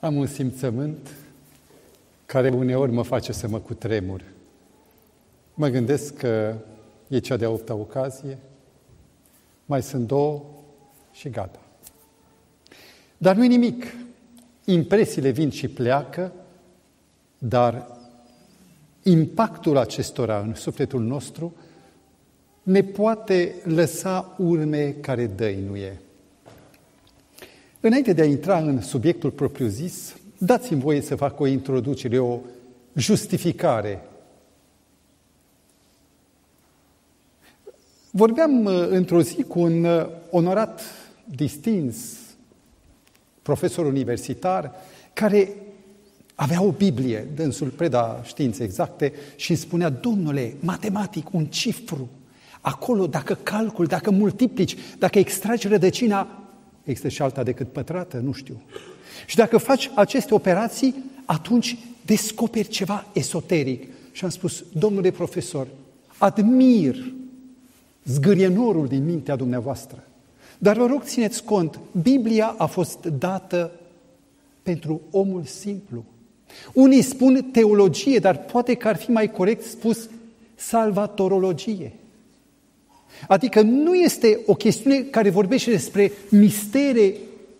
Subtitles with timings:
[0.00, 1.14] Am un simțământ
[2.26, 4.22] care uneori mă face să mă cutremur.
[5.54, 6.54] Mă gândesc că
[7.08, 8.38] e cea de-a opta ocazie,
[9.66, 10.42] mai sunt două
[11.12, 11.60] și gata.
[13.18, 13.84] Dar nu-i nimic.
[14.64, 16.32] Impresiile vin și pleacă,
[17.38, 17.98] dar
[19.02, 21.54] impactul acestora în sufletul nostru
[22.62, 26.00] ne poate lăsa urme care dăinuie.
[27.80, 32.38] Înainte de a intra în subiectul propriu-zis, dați-mi voie să fac o introducere, o
[32.94, 34.02] justificare.
[38.10, 40.82] Vorbeam uh, într-o zi cu un uh, onorat,
[41.24, 41.96] distins
[43.42, 44.72] profesor universitar,
[45.12, 45.54] care
[46.34, 52.08] avea o Biblie, dânsul preda științe exacte, și îmi spunea, domnule, matematic, un cifru,
[52.60, 56.49] acolo, dacă calcul, dacă multiplici, dacă extragi rădăcina,
[56.84, 58.16] Există și alta decât pătrată?
[58.16, 58.62] Nu știu.
[59.26, 60.94] Și dacă faci aceste operații,
[61.24, 63.86] atunci descoperi ceva esoteric.
[64.12, 65.66] Și am spus, domnule profesor,
[66.18, 67.12] admir
[68.04, 70.04] zgârienorul din mintea dumneavoastră.
[70.58, 73.70] Dar vă rog, țineți cont, Biblia a fost dată
[74.62, 76.04] pentru omul simplu.
[76.72, 80.08] Unii spun teologie, dar poate că ar fi mai corect spus
[80.54, 81.92] salvatorologie.
[83.28, 87.14] Adică nu este o chestiune care vorbește despre mistere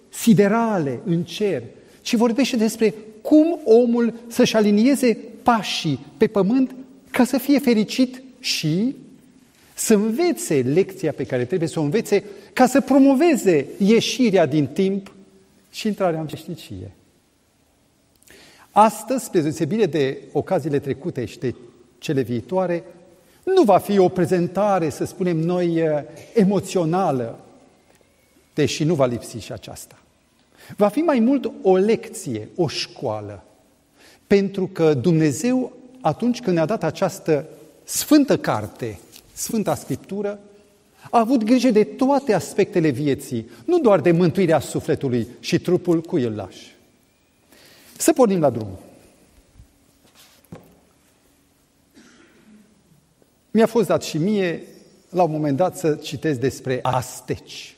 [0.08, 1.62] siderale în cer,
[2.02, 6.74] ci vorbește despre cum omul să-și alinieze pașii pe pământ
[7.10, 8.96] ca să fie fericit și
[9.74, 15.14] să învețe lecția pe care trebuie să o învețe ca să promoveze ieșirea din timp
[15.70, 16.90] și intrarea în veșnicie.
[18.70, 21.54] Astăzi, spre deosebire de ocaziile trecute și de
[21.98, 22.84] cele viitoare,
[23.54, 25.84] nu va fi o prezentare, să spunem noi,
[26.34, 27.38] emoțională,
[28.54, 29.98] deși nu va lipsi și aceasta.
[30.76, 33.44] Va fi mai mult o lecție, o școală.
[34.26, 37.46] Pentru că Dumnezeu, atunci când ne-a dat această
[37.84, 38.98] sfântă carte,
[39.32, 40.38] Sfânta Scriptură,
[41.10, 46.18] a avut grijă de toate aspectele vieții, nu doar de mântuirea sufletului și trupul cu
[46.18, 46.76] el lași.
[47.96, 48.78] Să pornim la drum.
[53.50, 54.62] Mi-a fost dat și mie,
[55.08, 57.76] la un moment dat, să citesc despre asteci.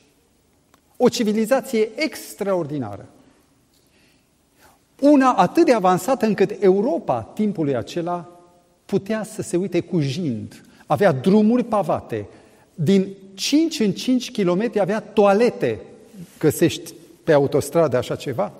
[0.97, 3.05] O civilizație extraordinară.
[4.99, 8.39] Una atât de avansată încât Europa, timpului acela,
[8.85, 10.65] putea să se uite cu jind.
[10.85, 12.27] Avea drumuri pavate.
[12.75, 15.79] Din 5 în 5 km avea toalete.
[16.39, 18.51] Găsești pe autostradă așa ceva.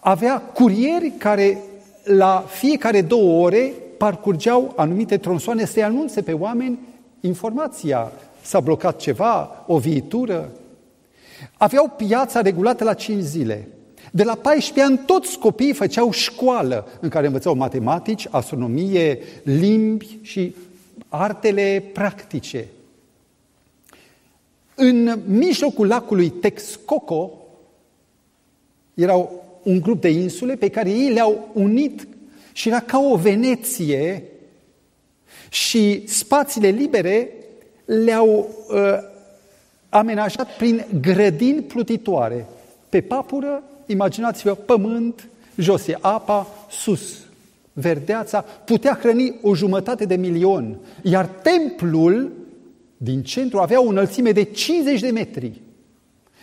[0.00, 1.58] Avea curieri care
[2.04, 6.78] la fiecare două ore parcurgeau anumite tronsoane să-i anunțe pe oameni
[7.20, 8.12] informația.
[8.42, 10.50] S-a blocat ceva, o viitură.
[11.56, 13.68] Aveau piața regulată la 5 zile.
[14.12, 20.54] De la 14 ani toți copiii făceau școală în care învățau matematici, astronomie, limbi și
[21.08, 22.68] artele practice.
[24.74, 27.32] În mijlocul lacului Texcoco
[28.94, 32.08] erau un grup de insule pe care ei le-au unit
[32.56, 34.22] și era ca o Veneție
[35.48, 37.30] și spațiile libere
[37.84, 38.76] le-au uh,
[39.88, 42.46] amenajat prin grădini plutitoare.
[42.88, 47.18] Pe papură, imaginați-vă, pământ, jos e apa, sus
[47.72, 50.78] verdeața, putea hrăni o jumătate de milion.
[51.02, 52.32] Iar templul
[52.96, 55.60] din centru avea o înălțime de 50 de metri.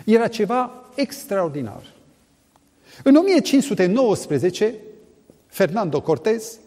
[0.06, 1.94] Era ceva extraordinar.
[3.04, 4.74] În 1519,
[5.54, 6.60] Fernando Cortez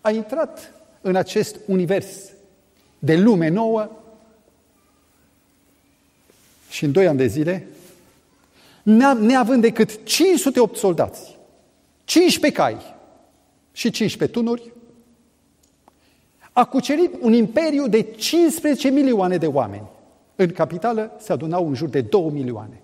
[0.00, 2.06] a intrat în acest univers
[2.98, 3.90] de lume nouă
[6.68, 7.66] și în doi ani de zile,
[9.18, 11.38] neavând decât 508 soldați,
[12.04, 12.76] 15 cai
[13.72, 14.72] și 15 tunuri,
[16.52, 19.88] a cucerit un imperiu de 15 milioane de oameni.
[20.36, 22.80] În capitală se adunau în jur de 2 milioane.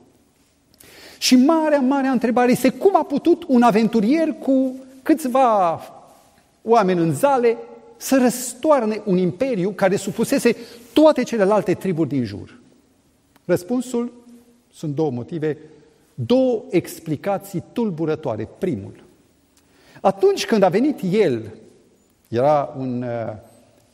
[1.19, 4.75] Și marea, marea întrebare este cum a putut un aventurier cu
[5.09, 5.81] câțiva
[6.63, 7.57] oameni în zale
[7.97, 10.57] să răstoarne un imperiu care supusese
[10.93, 12.59] toate celelalte triburi din jur?
[13.45, 14.13] Răspunsul
[14.73, 15.59] sunt două motive,
[16.15, 18.49] două explicații tulburătoare.
[18.59, 19.03] Primul,
[20.01, 21.55] atunci când a venit el,
[22.29, 23.35] era un uh,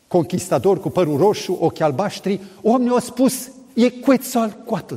[0.08, 4.94] conquistador cu părul roșu, ochi albaștri, oamenii au spus, e Quetzalcoatl.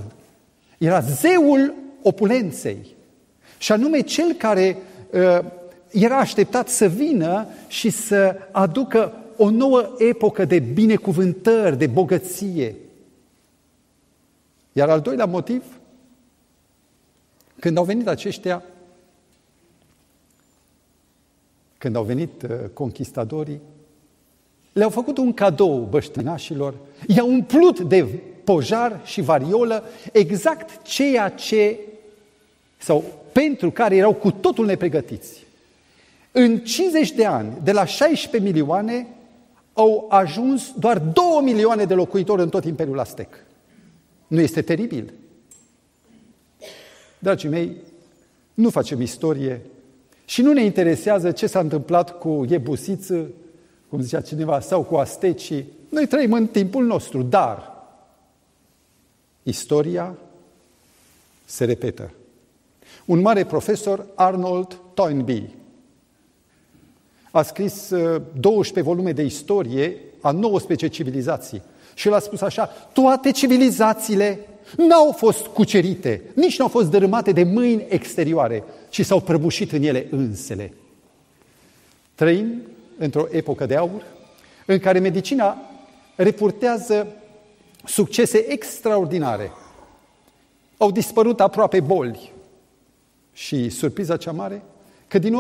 [0.78, 2.96] Era zeul opulenței.
[3.58, 4.78] Și anume cel care
[5.12, 5.40] uh,
[6.04, 12.76] era așteptat să vină și să aducă o nouă epocă de binecuvântări, de bogăție.
[14.72, 15.64] Iar al doilea motiv,
[17.60, 18.64] când au venit aceștia,
[21.78, 23.60] când au venit uh, conquistadorii,
[24.74, 26.74] le-au făcut un cadou băștinașilor,
[27.08, 28.04] i-au umplut de
[28.44, 31.80] pojar și variolă exact ceea ce,
[32.78, 35.47] sau pentru care erau cu totul nepregătiți.
[36.32, 39.08] În 50 de ani, de la 16 milioane,
[39.74, 43.34] au ajuns doar 2 milioane de locuitori în tot Imperiul Aztec.
[44.28, 45.14] Nu este teribil?
[47.20, 47.76] Dragii mei,
[48.54, 49.62] nu facem istorie
[50.26, 53.30] și nu ne interesează ce s-a întâmplat cu Iebusiță,
[53.90, 55.66] cum zicea cineva, sau cu Astecii.
[55.90, 57.72] Noi trăim în timpul nostru, dar
[59.44, 60.18] istoria
[61.46, 62.12] se repetă.
[63.06, 65.50] Un mare profesor, Arnold Toynbee,
[67.38, 71.62] a scris 12 uh, volume de istorie a 19 civilizații.
[71.94, 74.40] Și el a spus așa, toate civilizațiile
[74.78, 80.08] n-au fost cucerite, nici n-au fost dărâmate de mâini exterioare, ci s-au prăbușit în ele
[80.12, 80.74] însele.
[82.16, 82.62] Trăim
[82.98, 84.06] într-o epocă de aur
[84.66, 85.58] în care medicina
[86.16, 87.08] reportează
[87.86, 89.52] succese extraordinare.
[90.78, 92.32] Au dispărut aproape boli.
[93.34, 94.62] Și surpriza cea mare,
[95.08, 95.34] că din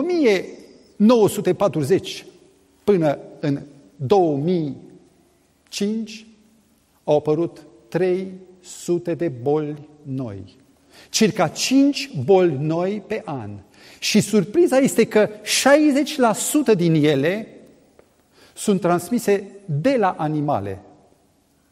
[0.97, 2.25] 1940
[2.83, 3.61] până în
[3.95, 6.25] 2005
[7.03, 10.55] au apărut 300 de boli noi.
[11.09, 13.49] Circa 5 boli noi pe an.
[13.99, 15.29] Și surpriza este că
[16.73, 17.47] 60% din ele
[18.53, 20.81] sunt transmise de la animale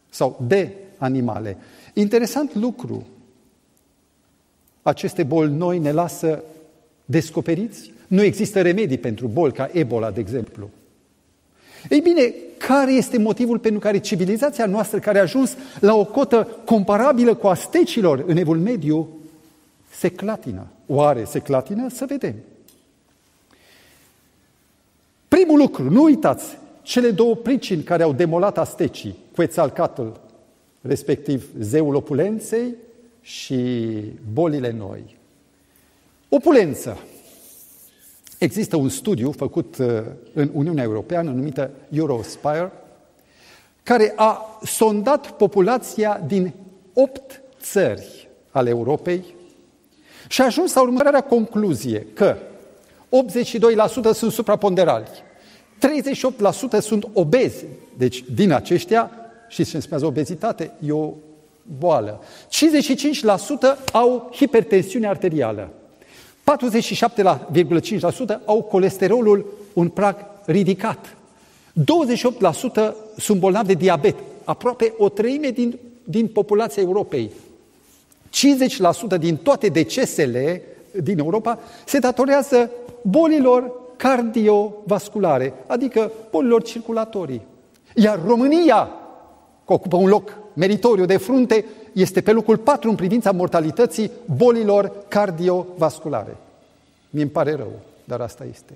[0.10, 1.58] sau de animale.
[1.94, 3.08] Interesant lucru.
[4.82, 6.44] Aceste boli noi ne lasă
[7.06, 7.94] descoperiți?
[8.08, 10.70] Nu există remedii pentru boli ca Ebola, de exemplu.
[11.90, 16.48] Ei bine, care este motivul pentru care civilizația noastră, care a ajuns la o cotă
[16.66, 19.08] comparabilă cu astecilor în Evul Mediu,
[19.92, 20.68] se clatină?
[20.86, 21.90] Oare se clatină?
[21.90, 22.36] Să vedem.
[25.28, 30.08] Primul lucru, nu uitați, cele două pricini care au demolat astecii, Quetzalcoatl,
[30.82, 32.76] respectiv zeul opulenței
[33.22, 33.56] și
[34.34, 35.16] bolile noi.
[36.30, 36.98] Opulență.
[38.38, 39.88] Există un studiu făcut uh,
[40.34, 42.72] în Uniunea Europeană numită Eurospire,
[43.84, 46.54] care a sondat populația din
[46.94, 49.36] opt țări ale Europei
[50.28, 52.38] și a ajuns la următoarea concluzie că
[54.10, 55.08] 82% sunt supraponderali,
[56.78, 57.66] 38% sunt obezi,
[57.98, 59.12] deci din aceștia,
[59.48, 60.72] și ce înseamnă obezitate?
[60.86, 61.14] E o
[61.80, 62.24] boală.
[63.86, 65.70] 55% au hipertensiune arterială.
[66.46, 70.16] 47,5% au colesterolul un prag
[70.46, 71.16] ridicat.
[71.80, 71.84] 28%
[73.18, 77.32] sunt bolnavi de diabet, aproape o treime din, din populația Europei.
[79.16, 80.62] 50% din toate decesele
[81.04, 82.72] din Europa se datorează
[83.02, 87.42] bolilor cardiovasculare, adică bolilor circulatorii.
[87.96, 88.90] Iar România,
[89.66, 91.66] că ocupă un loc meritoriu de frunte,
[91.96, 96.38] este pe locul 4 în privința mortalității bolilor cardiovasculare.
[97.10, 98.74] mi îmi pare rău, dar asta este.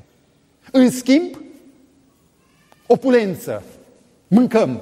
[0.72, 1.42] În schimb,
[2.88, 3.64] opulență,
[4.28, 4.82] mâncăm.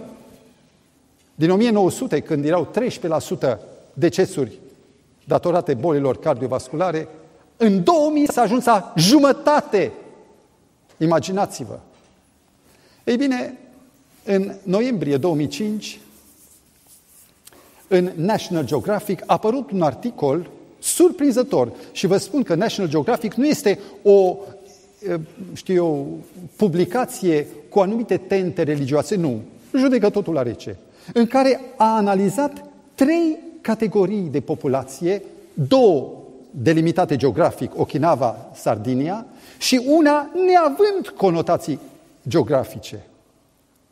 [1.35, 2.71] Din 1900, când erau
[3.53, 3.57] 13%
[3.93, 4.59] decesuri
[5.23, 7.07] datorate bolilor cardiovasculare,
[7.57, 9.91] în 2000 s-a ajuns la jumătate.
[10.97, 11.79] Imaginați-vă.
[13.03, 13.57] Ei bine,
[14.23, 15.99] în noiembrie 2005,
[17.87, 21.71] în National Geographic a apărut un articol surprinzător.
[21.91, 24.37] Și vă spun că National Geographic nu este o,
[25.53, 26.17] știu eu,
[26.55, 29.39] publicație cu anumite tente religioase, nu.
[29.75, 30.77] Judecă totul la rece.
[31.13, 32.63] În care a analizat
[32.95, 35.21] trei categorii de populație,
[35.53, 36.09] două
[36.51, 39.25] delimitate geografic, Okinawa, Sardinia,
[39.57, 41.79] și una neavând conotații
[42.27, 43.05] geografice.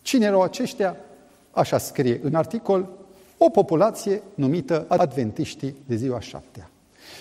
[0.02, 0.96] Cine erau aceștia?
[1.52, 2.88] Așa scrie în articol,
[3.38, 6.70] o populație numită adventiștii de ziua șaptea.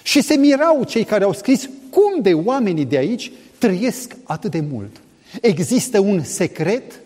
[0.03, 4.65] Și se mirau cei care au scris cum de oamenii de aici trăiesc atât de
[4.71, 5.01] mult.
[5.41, 7.01] Există un secret?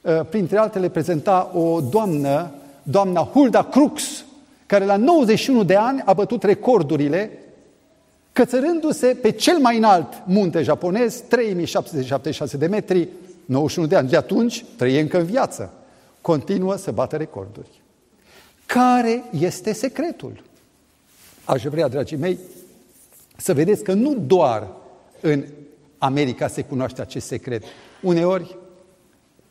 [0.00, 2.50] Uh, printre altele prezenta o doamnă,
[2.82, 4.24] doamna Hulda Crux,
[4.66, 7.30] care la 91 de ani a bătut recordurile
[8.32, 13.08] cățărându-se pe cel mai înalt munte japonez, 3776 de metri,
[13.44, 14.08] 91 de ani.
[14.08, 15.72] De atunci trăie încă în viață.
[16.20, 17.81] Continuă să bată recorduri.
[18.66, 20.42] Care este secretul?
[21.44, 22.38] Aș vrea, dragii mei,
[23.36, 24.68] să vedeți că nu doar
[25.20, 25.44] în
[25.98, 27.62] America se cunoaște acest secret.
[28.02, 28.56] Uneori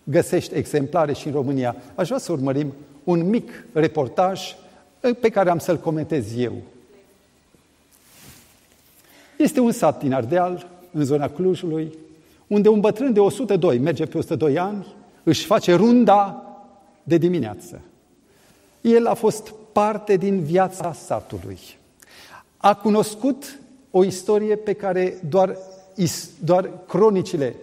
[0.03, 1.75] găsești exemplare și în România.
[1.95, 4.55] Aș vrea să urmărim un mic reportaj
[5.19, 6.53] pe care am să-l comentez eu.
[9.37, 11.93] Este un sat din Ardeal, în zona Clujului,
[12.47, 14.87] unde un bătrân de 102 merge pe 102 ani,
[15.23, 16.45] își face runda
[17.03, 17.81] de dimineață.
[18.81, 21.59] El a fost parte din viața satului.
[22.57, 23.59] A cunoscut
[23.91, 25.57] o istorie pe care doar,
[26.39, 27.55] doar cronicile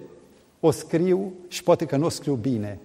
[0.61, 2.79] o scriu și poate că nu o scriu bine.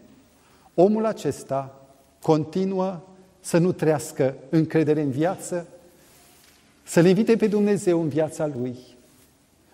[0.73, 1.81] Omul acesta
[2.21, 2.99] continuă
[3.39, 5.67] să nu trăiască încredere în viață,
[6.83, 8.77] să-L invite pe Dumnezeu în viața Lui.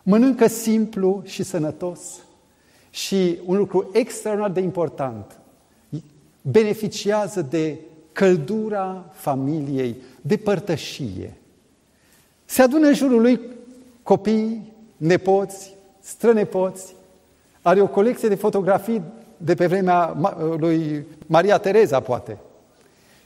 [0.03, 1.99] Mănâncă simplu și sănătos
[2.89, 5.39] și un lucru extraordinar de important,
[6.41, 7.79] beneficiază de
[8.19, 11.33] căldura familiei, de părtășie.
[12.45, 13.39] Se adună în jurul lui
[14.03, 16.95] copii, nepoți, strănepoți,
[17.61, 19.01] are o colecție de fotografii
[19.37, 20.17] de pe vremea
[20.57, 22.37] lui Maria Tereza, poate.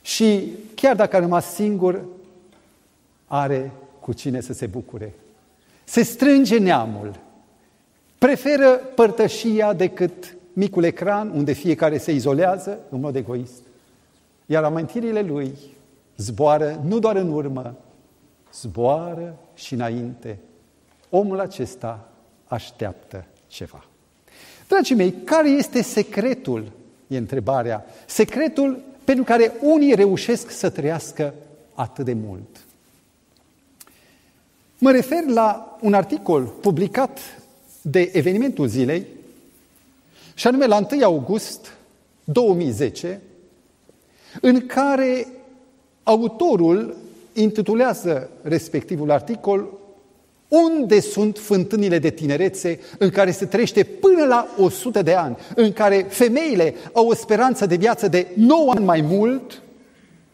[0.02, 2.04] Și chiar dacă a rămas singur,
[3.26, 5.14] are cu cine să se bucure.
[5.84, 7.20] Se strânge neamul.
[8.18, 13.63] Preferă părtășia decât micul ecran unde fiecare se izolează în mod egoist.
[14.46, 15.54] Iar amintirile lui
[16.16, 17.74] zboară nu doar în urmă,
[18.52, 20.38] zboară și înainte.
[21.10, 22.08] Omul acesta
[22.44, 23.84] așteaptă ceva.
[24.68, 26.72] Dragii mei, care este secretul?
[27.06, 27.84] E întrebarea.
[28.06, 31.34] Secretul pentru care unii reușesc să trăiască
[31.74, 32.64] atât de mult.
[34.78, 37.18] Mă refer la un articol publicat
[37.82, 39.06] de evenimentul zilei,
[40.34, 41.72] și anume la 1 august
[42.24, 43.20] 2010,
[44.40, 45.26] în care
[46.02, 46.96] autorul
[47.32, 49.68] intitulează respectivul articol
[50.48, 55.72] unde sunt fântânile de tinerețe în care se trăiește până la 100 de ani, în
[55.72, 59.62] care femeile au o speranță de viață de 9 ani mai mult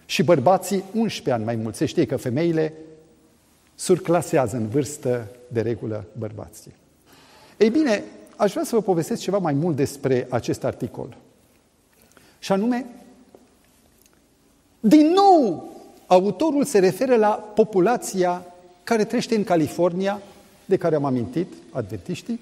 [0.07, 1.75] și bărbații 11 ani mai mult.
[1.75, 2.73] Se știe că femeile
[3.75, 6.75] surclasează în vârstă de regulă bărbații.
[7.57, 8.03] Ei bine,
[8.37, 11.17] aș vrea să vă povestesc ceva mai mult despre acest articol.
[12.39, 12.87] Și anume,
[14.81, 15.73] din nou,
[16.07, 18.45] autorul se referă la populația
[18.85, 20.21] care trăiește în California,
[20.65, 22.41] de care am amintit, adventiștii,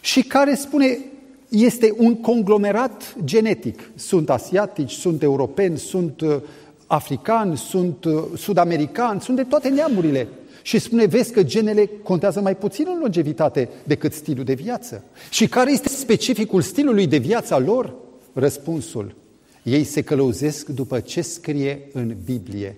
[0.00, 0.98] și care spune
[1.48, 3.90] este un conglomerat genetic.
[3.94, 6.36] Sunt asiatici, sunt europeni, sunt uh,
[6.86, 10.28] africani, sunt uh, sud-americani, sunt de toate neamurile.
[10.62, 15.04] Și spune, vezi că genele contează mai puțin în longevitate decât stilul de viață.
[15.30, 17.94] Și care este specificul stilului de viață al lor?
[18.32, 19.14] Răspunsul.
[19.62, 22.76] Ei se călăuzesc după ce scrie în Biblie.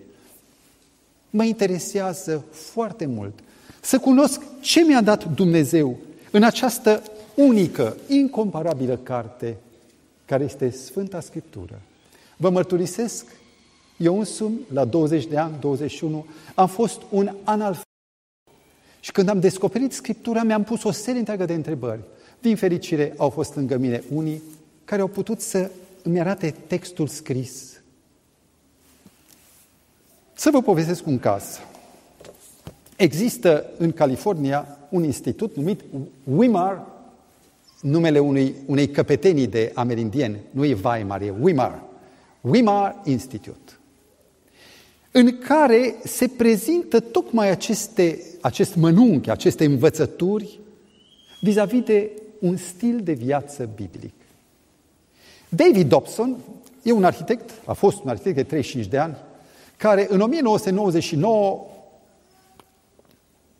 [1.31, 3.39] Mă interesează foarte mult
[3.81, 5.97] să cunosc ce mi-a dat Dumnezeu
[6.31, 7.03] în această
[7.35, 9.57] unică, incomparabilă carte
[10.25, 11.81] care este Sfânta Scriptură.
[12.37, 13.27] Vă mărturisesc
[13.97, 17.83] eu însumi, la 20 de ani, 21, am fost un analfabet.
[19.01, 22.01] Și când am descoperit Scriptura, mi-am pus o serie întreagă de întrebări.
[22.41, 24.43] Din fericire, au fost lângă mine unii
[24.85, 25.71] care au putut să
[26.05, 27.83] îmi arate textul scris.
[30.35, 31.61] Să vă povestesc un caz.
[32.97, 35.81] Există în California un institut numit
[36.25, 36.87] Wimar,
[37.81, 41.83] numele unei, unei căpetenii de amerindieni, nu e Weimar, e Wimar.
[42.41, 43.73] Wimar Institute
[45.17, 50.59] în care se prezintă tocmai aceste, acest mănunchi, aceste învățături
[51.41, 54.15] vis-a-vis de un stil de viață biblic.
[55.49, 56.37] David Dobson
[56.83, 59.17] e un arhitect, a fost un arhitect de 35 de ani,
[59.77, 61.67] care în 1999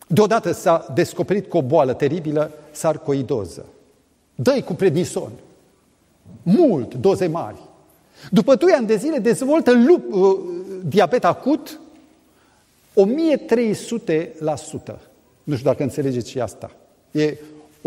[0.07, 3.67] deodată s-a descoperit cu o boală teribilă, sarcoidoză.
[4.35, 5.31] dă cu prednison.
[6.43, 7.59] Mult, doze mari.
[8.31, 10.39] După 2 ani de zile dezvoltă lup, uh,
[10.85, 11.81] diabet acut
[12.95, 15.01] 1300 la sută.
[15.43, 16.71] Nu știu dacă înțelegeți și asta.
[17.11, 17.37] E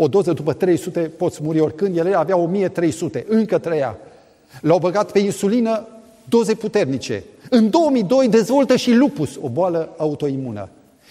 [0.00, 3.96] o doză după 300, poți muri oricând, el avea 1300, încă trăia.
[4.60, 5.86] L-au băgat pe insulină
[6.24, 7.24] doze puternice.
[7.50, 10.68] În 2002 dezvoltă și lupus, o boală autoimună.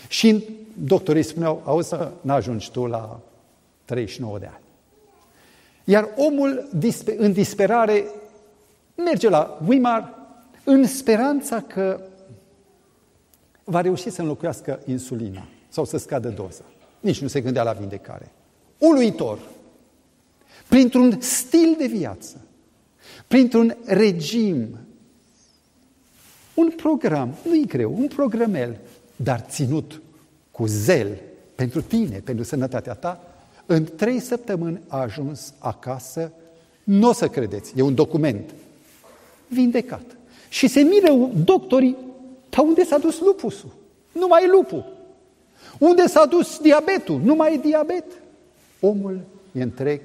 [0.08, 3.20] Și doctorii spuneau, auzi, n-ajungi tu la
[3.86, 4.64] 39 de ani.
[5.84, 6.68] Iar omul,
[7.18, 8.04] în disperare,
[8.96, 10.14] merge la Weimar
[10.64, 12.00] în speranța că
[13.64, 16.64] va reuși să înlocuiască insulina sau să scadă doza.
[17.00, 18.32] Nici nu se gândea la vindecare.
[18.78, 19.40] Uluitor!
[20.68, 22.42] Printr-un stil de viață,
[23.28, 24.78] printr-un regim,
[26.54, 28.78] un program, nu-i greu, un programel,
[29.16, 30.02] dar ținut
[30.52, 31.18] cu zel
[31.56, 33.22] pentru tine, pentru sănătatea ta,
[33.66, 36.32] în trei săptămâni a ajuns acasă,
[36.84, 38.54] nu o să credeți, e un document,
[39.48, 40.18] vindecat.
[40.50, 41.98] Și se miră doctorii,
[42.50, 43.74] dar unde s-a dus lupusul?
[44.12, 44.86] Nu mai e lupul.
[45.80, 47.22] Unde s-a dus diabetul?
[47.24, 48.04] Nu mai e diabet.
[48.80, 49.20] Omul
[49.52, 50.02] e întreg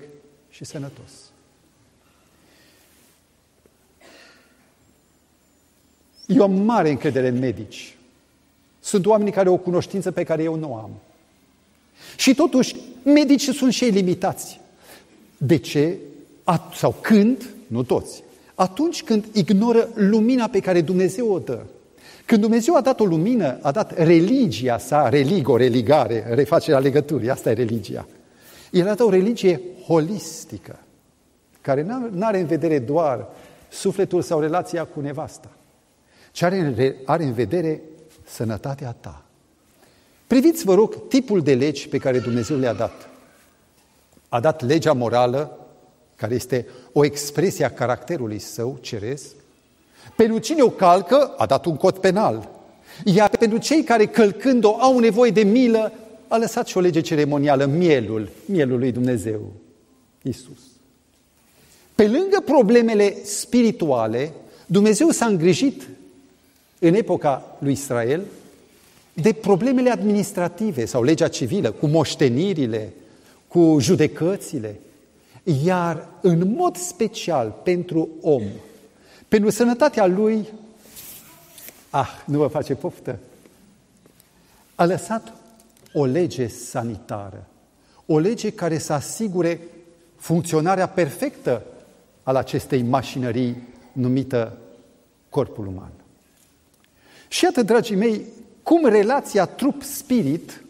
[0.50, 1.11] și sănătos.
[6.26, 7.97] Eu am mare încredere în medici.
[8.81, 10.91] Sunt oameni care au o cunoștință pe care eu nu am.
[12.17, 14.61] Și totuși, medicii sunt și ei limitați.
[15.37, 15.97] De ce?
[16.75, 18.23] Sau când, nu toți,
[18.55, 21.61] atunci când ignoră lumina pe care Dumnezeu o dă.
[22.26, 27.50] Când Dumnezeu a dat o lumină, a dat religia sa, religo, religare, refacerea legăturii, asta
[27.50, 28.07] e religia.
[28.73, 30.79] El a dat o religie holistică,
[31.61, 33.26] care nu are în vedere doar
[33.69, 35.50] sufletul sau relația cu nevasta,
[36.31, 37.81] ci are, are în vedere
[38.25, 39.23] sănătatea ta.
[40.26, 43.09] Priviți, vă rog, tipul de legi pe care Dumnezeu le-a dat.
[44.29, 45.59] A dat legea morală,
[46.17, 49.26] care este o expresie a caracterului său ceresc.
[50.17, 52.49] Pentru cine o calcă, a dat un cod penal.
[53.05, 55.93] Iar pentru cei care călcând-o au nevoie de milă,
[56.33, 59.53] a lăsat și o lege ceremonială, mielul, mielul lui Dumnezeu,
[60.23, 60.61] Isus.
[61.95, 64.33] Pe lângă problemele spirituale,
[64.67, 65.89] Dumnezeu s-a îngrijit
[66.79, 68.23] în epoca lui Israel
[69.12, 72.93] de problemele administrative sau legea civilă, cu moștenirile,
[73.49, 74.81] cu judecățile,
[75.65, 78.43] iar în mod special pentru om,
[79.29, 80.47] pentru sănătatea lui,
[81.91, 83.19] ah, nu vă face poftă,
[84.75, 85.42] a lăsat
[85.93, 87.47] o lege sanitară,
[88.07, 89.61] o lege care să asigure
[90.17, 91.63] funcționarea perfectă
[92.23, 94.57] al acestei mașinării numită
[95.29, 95.91] corpul uman.
[97.29, 98.25] Și iată, dragii mei,
[98.63, 100.63] cum relația trup-spirit,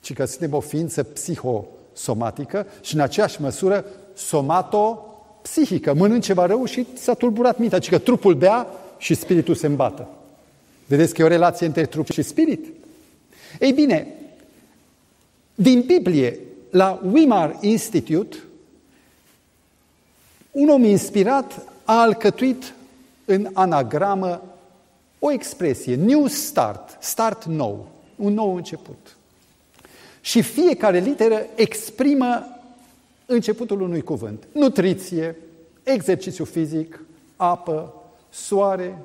[0.00, 5.94] ci că suntem o ființă psihosomatică și în aceeași măsură somato-psihică.
[5.94, 8.66] Mănânc ceva rău și s-a tulburat mintea, ci că trupul bea
[8.98, 10.08] și spiritul se îmbată.
[10.86, 12.66] Vedeți că e o relație între trup și spirit?
[13.58, 14.06] Ei bine,
[15.54, 16.38] din Biblie,
[16.70, 18.36] la Weimar Institute,
[20.50, 22.74] un om inspirat a alcătuit
[23.24, 24.42] în anagramă
[25.18, 29.16] o expresie, new start, start nou, un nou început.
[30.20, 32.46] Și fiecare literă exprimă
[33.26, 34.46] începutul unui cuvânt.
[34.52, 35.36] Nutriție,
[35.82, 37.00] exercițiu fizic,
[37.36, 37.94] apă,
[38.30, 38.98] soare,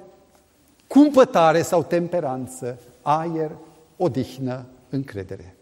[0.88, 3.51] cumpătare sau temperanță, aer,
[3.97, 5.56] odihnă, încredere.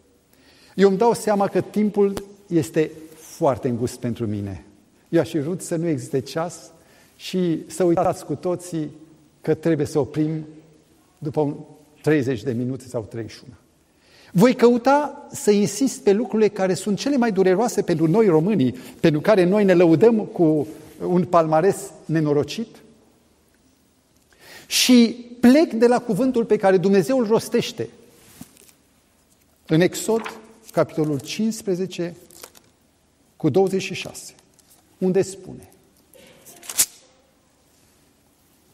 [0.74, 4.64] Eu îmi dau seama că timpul este foarte îngust pentru mine.
[5.08, 6.70] Eu aș fi vrut să nu existe ceas
[7.16, 8.90] și să uitați cu toții
[9.40, 10.46] că trebuie să oprim
[11.18, 11.56] după
[12.02, 13.52] 30 de minute sau 31.
[14.32, 19.20] Voi căuta să insist pe lucrurile care sunt cele mai dureroase pentru noi românii, pentru
[19.20, 20.66] care noi ne lăudăm cu
[21.06, 22.76] un palmares nenorocit.
[24.66, 27.88] Și plec de la cuvântul pe care Dumnezeu îl rostește.
[29.72, 30.40] În Exod,
[30.72, 32.16] capitolul 15,
[33.36, 34.34] cu 26,
[34.98, 35.70] unde spune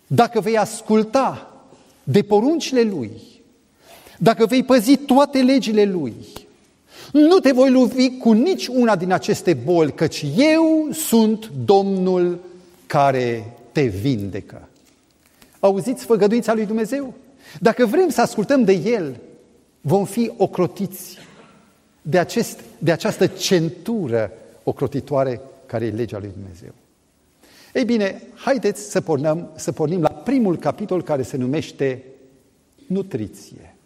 [0.06, 1.52] Dacă vei asculta
[2.04, 3.10] de poruncile Lui,
[4.18, 6.14] dacă vei păzi toate legile Lui,
[7.12, 12.38] nu te voi lovi cu nici una din aceste boli, căci eu sunt Domnul
[12.86, 14.68] care te vindecă.
[15.60, 17.14] Auziți făgăduința lui Dumnezeu?
[17.60, 19.20] Dacă vrem să ascultăm de El,
[19.80, 21.18] vom fi ocrotiți
[22.02, 26.72] de, acest, de această centură ocrotitoare care e legea lui Dumnezeu.
[27.74, 32.04] Ei bine, haideți să pornim, să pornim la primul capitol care se numește
[32.86, 33.76] nutriție.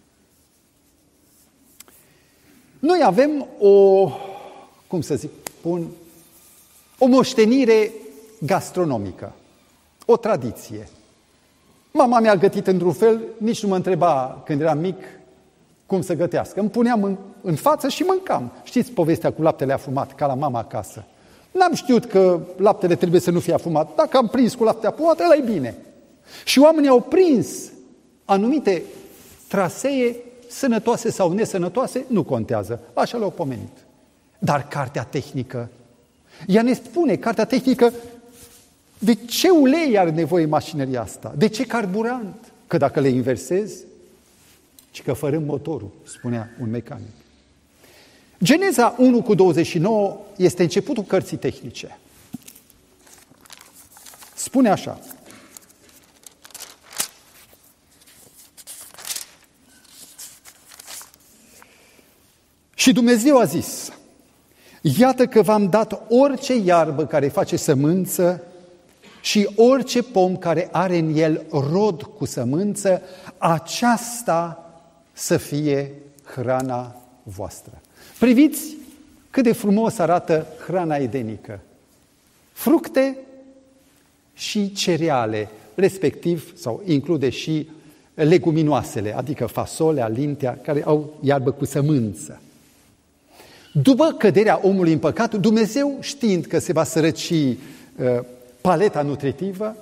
[2.78, 4.08] Noi avem o,
[4.86, 5.86] cum să zic, pun,
[6.98, 7.92] o moștenire
[8.40, 9.32] gastronomică,
[10.06, 10.88] o tradiție.
[11.90, 14.96] Mama mi-a gătit într-un fel, nici nu mă întreba când eram mic
[15.92, 16.60] cum să gătească.
[16.60, 18.52] Îmi puneam în, în față și mâncam.
[18.62, 21.04] Știți povestea cu laptele afumat, ca la mama acasă.
[21.50, 23.94] N-am știut că laptele trebuie să nu fie afumat.
[23.96, 25.74] Dacă am prins cu lapte afumat, ăla e bine.
[26.44, 27.48] Și oamenii au prins
[28.24, 28.82] anumite
[29.48, 30.16] trasee
[30.48, 32.80] sănătoase sau nesănătoase, nu contează.
[32.94, 33.76] Așa le-au pomenit.
[34.38, 35.68] Dar cartea tehnică,
[36.46, 37.92] ea ne spune, cartea tehnică,
[38.98, 41.34] de ce ulei are nevoie mașinăria asta?
[41.36, 42.52] De ce carburant?
[42.66, 43.74] Că dacă le inversezi,
[44.92, 47.10] ci că fără motorul, spunea un mecanic.
[48.42, 51.98] Geneza 1 cu 29 este începutul cărții tehnice.
[54.34, 55.00] Spune așa.
[62.74, 63.92] Și Dumnezeu a zis,
[64.80, 68.42] iată că v-am dat orice iarbă care face sămânță
[69.20, 73.02] și orice pom care are în el rod cu sămânță,
[73.38, 74.61] aceasta
[75.12, 75.90] să fie
[76.24, 77.80] hrana voastră.
[78.18, 78.76] Priviți
[79.30, 81.60] cât de frumos arată hrana edenică.
[82.52, 83.16] Fructe
[84.34, 87.68] și cereale, respectiv, sau include și
[88.14, 92.40] leguminoasele, adică fasolea, lintea, care au iarbă cu sămânță.
[93.72, 97.56] După căderea omului în păcat, Dumnezeu, știind că se va sărăci uh,
[98.60, 99.76] paleta nutritivă,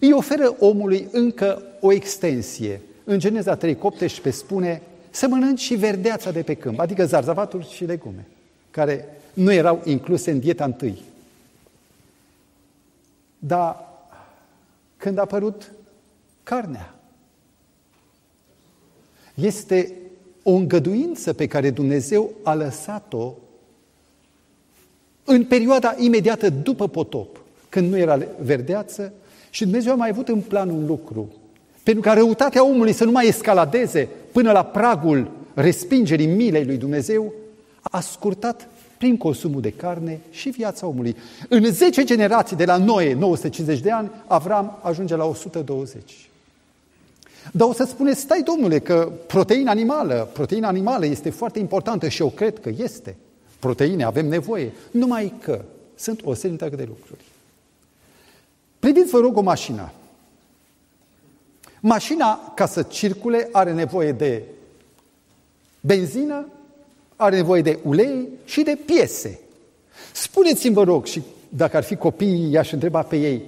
[0.00, 2.80] îi oferă omului încă o extensie.
[3.04, 7.84] În Geneza 3, 18 spune să mănânci și verdeața de pe câmp, adică zarzavaturi și
[7.84, 8.26] legume,
[8.70, 11.02] care nu erau incluse în dieta întâi.
[13.38, 13.88] Dar
[14.96, 15.72] când a apărut
[16.42, 16.94] carnea,
[19.34, 19.92] este
[20.42, 23.34] o îngăduință pe care Dumnezeu a lăsat-o
[25.24, 29.12] în perioada imediată după potop, când nu era verdeață
[29.50, 31.32] și Dumnezeu a mai avut în plan un lucru.
[31.84, 37.32] Pentru ca răutatea omului să nu mai escaladeze până la pragul respingerii milei lui Dumnezeu,
[37.80, 38.68] a scurtat
[38.98, 41.16] prin consumul de carne și viața omului.
[41.48, 46.28] În 10 generații de la Noe, 950 de ani, Avram ajunge la 120.
[47.52, 52.22] Dar o să spuneți, stai domnule, că proteina animală, proteina animală este foarte importantă și
[52.22, 53.16] eu cred că este.
[53.58, 54.72] Proteine avem nevoie.
[54.90, 57.24] Numai că sunt o serie întreagă de lucruri.
[58.78, 59.92] Priviți, vă rog, o mașină.
[61.86, 64.42] Mașina, ca să circule, are nevoie de
[65.80, 66.48] benzină,
[67.16, 69.40] are nevoie de ulei și de piese.
[70.12, 73.42] Spuneți-mi, vă rog, și dacă ar fi copii, i-aș întreba pe ei,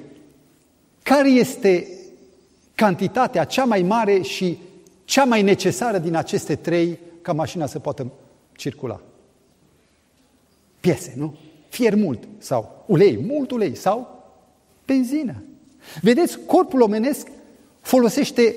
[1.03, 1.89] care este
[2.75, 4.59] cantitatea cea mai mare și
[5.05, 8.13] cea mai necesară din aceste trei ca mașina să poată
[8.57, 9.01] circula?
[10.81, 11.37] Piese, nu?
[11.69, 14.25] Fier mult sau ulei, mult ulei sau
[14.87, 15.43] benzină.
[16.01, 17.29] Vedeți, corpul omenesc
[17.87, 18.55] folosește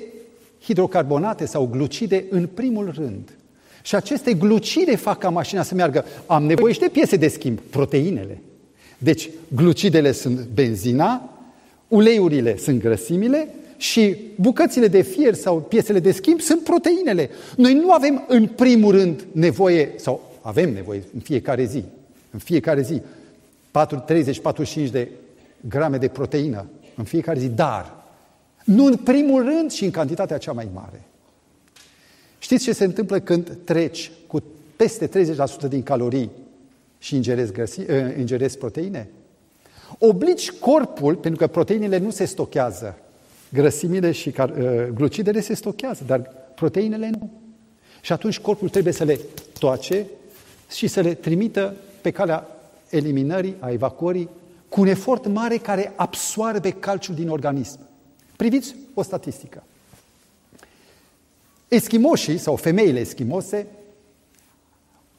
[0.63, 3.29] hidrocarbonate sau glucide în primul rând.
[3.81, 6.05] Și aceste glucide fac ca mașina să meargă.
[6.25, 8.41] Am nevoie și de piese de schimb, proteinele.
[8.97, 11.39] Deci, glucidele sunt benzina,
[11.87, 17.29] uleiurile sunt grăsimile și bucățile de fier sau piesele de schimb sunt proteinele.
[17.55, 21.83] Noi nu avem în primul rând nevoie, sau avem nevoie în fiecare zi,
[22.31, 23.01] în fiecare zi,
[24.87, 25.07] 30-45 de
[25.69, 26.65] grame de proteină
[26.95, 27.98] în fiecare zi, dar
[28.69, 31.01] nu în primul rând și în cantitatea cea mai mare.
[32.39, 34.43] Știți ce se întâmplă când treci cu
[34.75, 35.09] peste
[35.65, 36.29] 30% din calorii
[36.97, 39.09] și ingerezi, găsi, ă, ingerezi proteine?
[39.99, 42.97] Obligi corpul, pentru că proteinele nu se stochează,
[43.49, 44.51] grăsimile și ă,
[44.93, 46.19] glucidele se stochează, dar
[46.55, 47.29] proteinele nu.
[48.01, 49.19] Și atunci corpul trebuie să le
[49.59, 50.05] toace
[50.71, 52.47] și să le trimită pe calea
[52.89, 54.29] eliminării, a evacuării,
[54.69, 57.87] cu un efort mare care absoarbe calciul din organism.
[58.39, 59.63] Priviți o statistică.
[61.67, 63.67] Eschimoșii sau femeile eschimose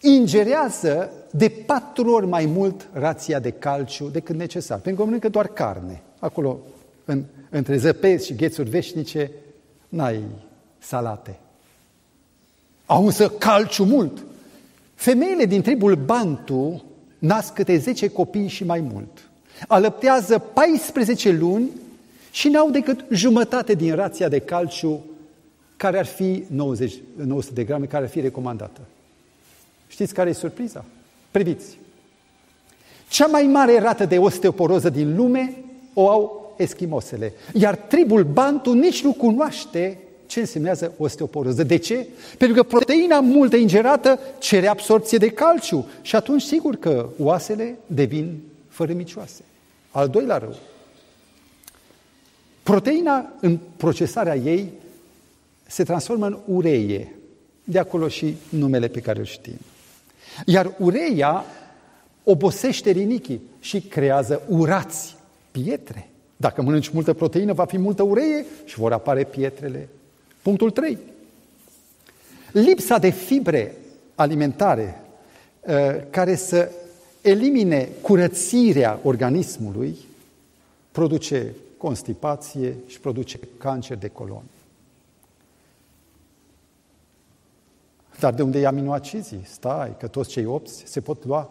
[0.00, 5.46] ingerează de patru ori mai mult rația de calciu decât necesar, pentru că mănâncă doar
[5.46, 6.02] carne.
[6.18, 6.58] Acolo,
[7.04, 9.30] în, între zăpezi și ghețuri veșnice,
[9.88, 10.22] n-ai
[10.78, 11.38] salate.
[12.86, 14.24] Au însă calciu mult.
[14.94, 16.84] Femeile din tribul Bantu
[17.18, 19.30] nasc câte 10 copii și mai mult.
[19.68, 21.68] Alăptează 14 luni
[22.30, 25.04] și n-au decât jumătate din rația de calciu
[25.76, 28.80] care ar fi 90, 900 de grame, care ar fi recomandată.
[29.88, 30.84] Știți care e surpriza?
[31.30, 31.78] Priviți!
[33.08, 35.54] Cea mai mare rată de osteoporoză din lume
[35.94, 37.32] o au eschimosele.
[37.54, 41.62] Iar tribul Bantu nici nu cunoaște ce însemnează osteoporoză.
[41.62, 42.06] De ce?
[42.38, 48.42] Pentru că proteina multă ingerată cere absorpție de calciu și atunci sigur că oasele devin
[48.68, 49.42] fărâmicioase.
[49.90, 50.56] Al doilea rău.
[52.70, 54.72] Proteina în procesarea ei
[55.66, 57.14] se transformă în ureie.
[57.64, 59.58] De acolo și numele pe care îl știm.
[60.46, 61.44] Iar ureia
[62.24, 65.16] obosește rinichii și creează urați,
[65.50, 66.08] pietre.
[66.36, 69.88] Dacă mănânci multă proteină, va fi multă ureie și vor apare pietrele.
[70.42, 70.98] Punctul 3.
[72.52, 73.74] Lipsa de fibre
[74.14, 75.00] alimentare
[75.60, 75.74] uh,
[76.10, 76.70] care să
[77.20, 79.96] elimine curățirea organismului
[80.92, 84.42] produce constipație și produce cancer de colon.
[88.18, 89.42] Dar de unde e aminoacizii?
[89.44, 91.50] Stai, că toți cei opt se pot lua.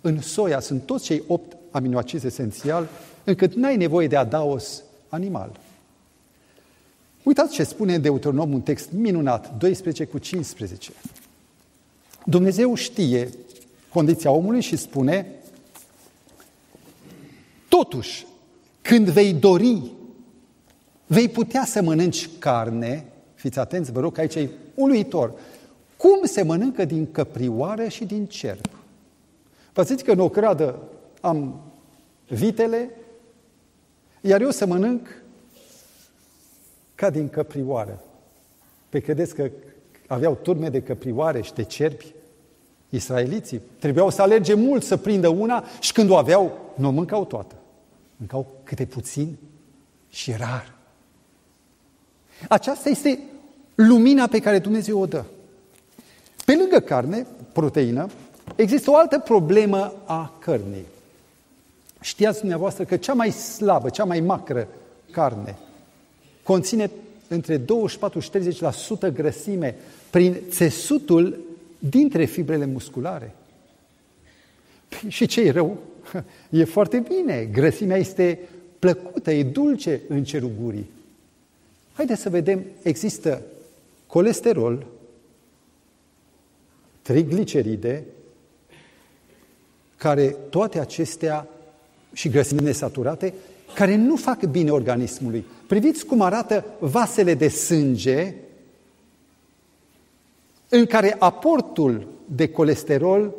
[0.00, 2.88] În soia sunt toți cei opt aminoacizi esențial,
[3.24, 5.60] încât n-ai nevoie de adaos animal.
[7.22, 10.92] Uitați ce spune în Deuteronom un text minunat, 12 cu 15.
[12.24, 13.30] Dumnezeu știe
[13.88, 15.26] condiția omului și spune
[17.68, 18.26] Totuși,
[18.86, 19.92] când vei dori,
[21.06, 25.32] vei putea să mănânci carne, fiți atenți, vă rog, că aici e uluitor,
[25.96, 28.60] cum se mănâncă din căprioară și din cerb.
[29.72, 30.78] Vă zic că în o cradă
[31.20, 31.60] am
[32.28, 32.90] vitele,
[34.20, 35.08] iar eu să mănânc
[36.94, 38.02] ca din căprioară.
[38.88, 39.50] Pe credeți că
[40.06, 42.14] aveau turme de căprioare și de cerbi?
[42.88, 47.24] Israeliții trebuiau să alerge mult să prindă una și când o aveau, nu o mâncau
[47.24, 47.55] toată.
[48.16, 49.36] Mâncau câte puțin
[50.10, 50.74] și rar.
[52.48, 53.18] Aceasta este
[53.74, 55.24] lumina pe care Dumnezeu o dă.
[56.44, 58.08] Pe lângă carne, proteină,
[58.54, 60.86] există o altă problemă a cărnii.
[62.00, 64.68] Știați dumneavoastră că cea mai slabă, cea mai macră
[65.10, 65.58] carne
[66.46, 66.90] conține
[67.28, 68.30] între 24 și
[69.10, 69.74] 30% grăsime
[70.10, 71.40] prin țesutul
[71.78, 73.34] dintre fibrele musculare.
[74.88, 75.78] Păi și ce e rău?
[76.50, 77.48] E foarte bine.
[77.52, 78.38] Grăsimea este
[78.78, 80.90] plăcută, e dulce în cerul gurii.
[81.92, 83.42] Haideți să vedem, există
[84.06, 84.86] colesterol,
[87.02, 88.04] trigliceride,
[89.96, 91.48] care toate acestea
[92.12, 93.34] și grăsimi nesaturate,
[93.74, 95.44] care nu fac bine organismului.
[95.66, 98.34] Priviți cum arată vasele de sânge
[100.68, 103.34] în care aportul de colesterol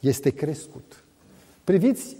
[0.00, 1.04] este crescut.
[1.64, 2.16] Priviți,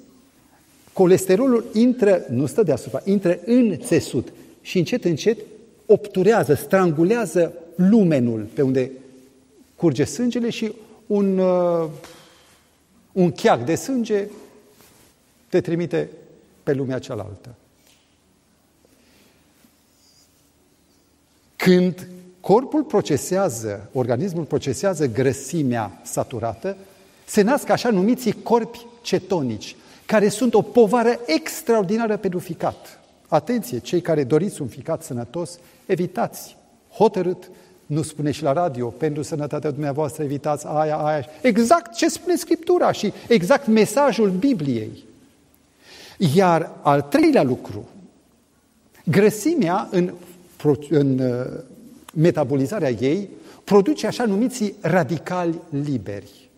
[0.92, 5.38] colesterolul intră, nu stă deasupra, intră în țesut și încet, încet
[5.86, 8.90] obturează, strangulează lumenul pe unde
[9.76, 10.72] curge sângele și
[11.06, 11.88] un, uh,
[13.12, 14.28] un cheac de sânge
[15.48, 16.10] te trimite
[16.62, 17.54] pe lumea cealaltă.
[21.56, 22.08] Când
[22.40, 26.76] corpul procesează, organismul procesează grăsimea saturată,
[27.30, 33.00] se nasc așa numiții corpi cetonici, care sunt o povară extraordinară pentru ficat.
[33.28, 36.56] Atenție, cei care doriți un ficat sănătos, evitați
[36.92, 37.50] hotărât,
[37.86, 41.24] nu spune și la radio, pentru sănătatea dumneavoastră evitați aia, aia.
[41.42, 45.04] Exact ce spune Scriptura și exact mesajul Bibliei.
[46.34, 47.88] Iar al treilea lucru,
[49.04, 50.12] grăsimea în,
[50.88, 51.62] în uh,
[52.14, 53.28] metabolizarea ei
[53.64, 56.49] produce așa numiții radicali liberi.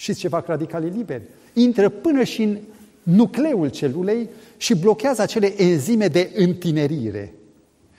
[0.00, 1.22] Și ce fac radicalii liberi?
[1.52, 2.58] Intră până și în
[3.02, 7.34] nucleul celulei și blochează acele enzime de întinerire.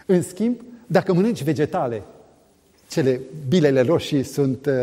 [0.05, 2.03] În schimb, dacă mănânci vegetale,
[2.89, 4.73] cele bilele roșii sunt uh,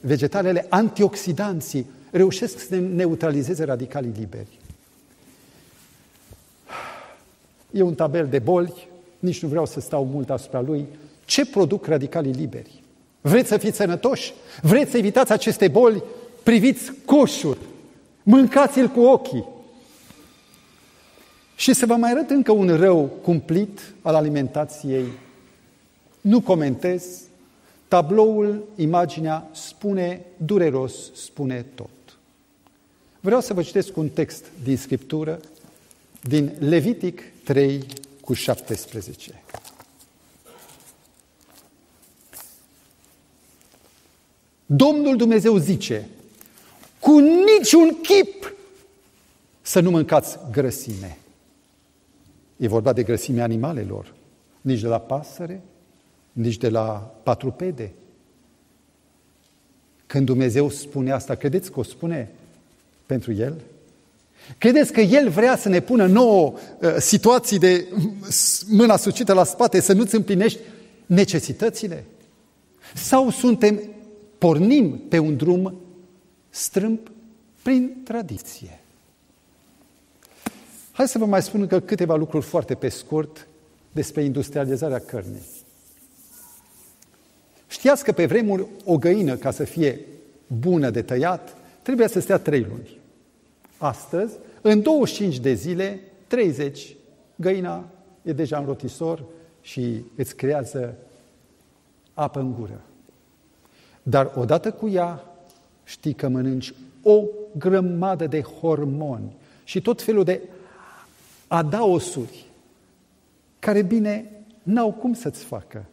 [0.00, 4.58] vegetalele, antioxidanții reușesc să neutralizeze radicalii liberi.
[7.70, 8.88] E un tabel de boli,
[9.18, 10.86] nici nu vreau să stau mult asupra lui.
[11.24, 12.82] Ce produc radicalii liberi?
[13.20, 14.32] Vreți să fiți sănătoși?
[14.62, 16.02] Vreți să evitați aceste boli?
[16.48, 17.58] Priviți coșul,
[18.22, 19.44] mâncați-l cu ochii.
[21.56, 25.04] Și să vă mai arăt încă un rău cumplit al alimentației.
[26.20, 27.04] Nu comentez,
[27.88, 32.18] tabloul, imaginea spune dureros, spune tot.
[33.20, 35.40] Vreau să vă citesc un text din Scriptură,
[36.22, 37.84] din Levitic 3
[38.20, 39.42] cu 17.
[44.66, 46.08] Domnul Dumnezeu zice,
[47.08, 48.54] cu niciun chip
[49.62, 51.18] să nu mâncați grăsime.
[52.56, 54.14] E vorba de grăsime animalelor,
[54.60, 55.62] nici de la pasăre,
[56.32, 57.92] nici de la patrupede.
[60.06, 62.30] Când Dumnezeu spune asta, credeți că o spune
[63.06, 63.60] pentru El?
[64.58, 67.86] Credeți că El vrea să ne pună nouă uh, situații de
[68.68, 70.58] mâna sucită la spate, să nu-ți împlinești
[71.06, 72.04] necesitățile?
[72.94, 73.80] Sau suntem,
[74.38, 75.87] pornim pe un drum
[76.50, 76.98] strâmb
[77.62, 78.80] prin tradiție?
[80.92, 83.46] Hai să vă mai spun încă câteva lucruri foarte pe scurt
[83.92, 85.46] despre industrializarea cărnii.
[87.66, 90.00] Știați că pe vremuri o găină, ca să fie
[90.46, 92.98] bună de tăiat, trebuie să stea trei luni.
[93.76, 96.96] Astăzi, în 25 de zile, 30,
[97.36, 97.88] găina
[98.22, 99.24] e deja în rotisor
[99.60, 100.94] și îți creează
[102.14, 102.80] apă în gură.
[104.02, 105.24] Dar odată cu ea,
[105.88, 107.22] știi că mănânci o
[107.58, 110.40] grămadă de hormoni și tot felul de
[111.46, 112.44] adaosuri
[113.58, 114.30] care, bine,
[114.62, 115.84] n-au cum să-ți facă.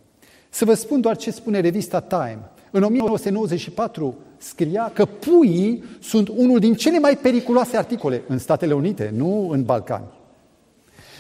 [0.50, 2.40] Să vă spun doar ce spune revista Time.
[2.72, 9.12] În 1994 scria că puii sunt unul din cele mai periculoase articole în Statele Unite,
[9.16, 10.08] nu în Balcani.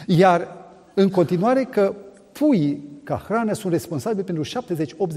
[0.07, 0.47] Iar
[0.93, 1.95] în continuare că
[2.31, 4.43] puii ca hrană sunt responsabili pentru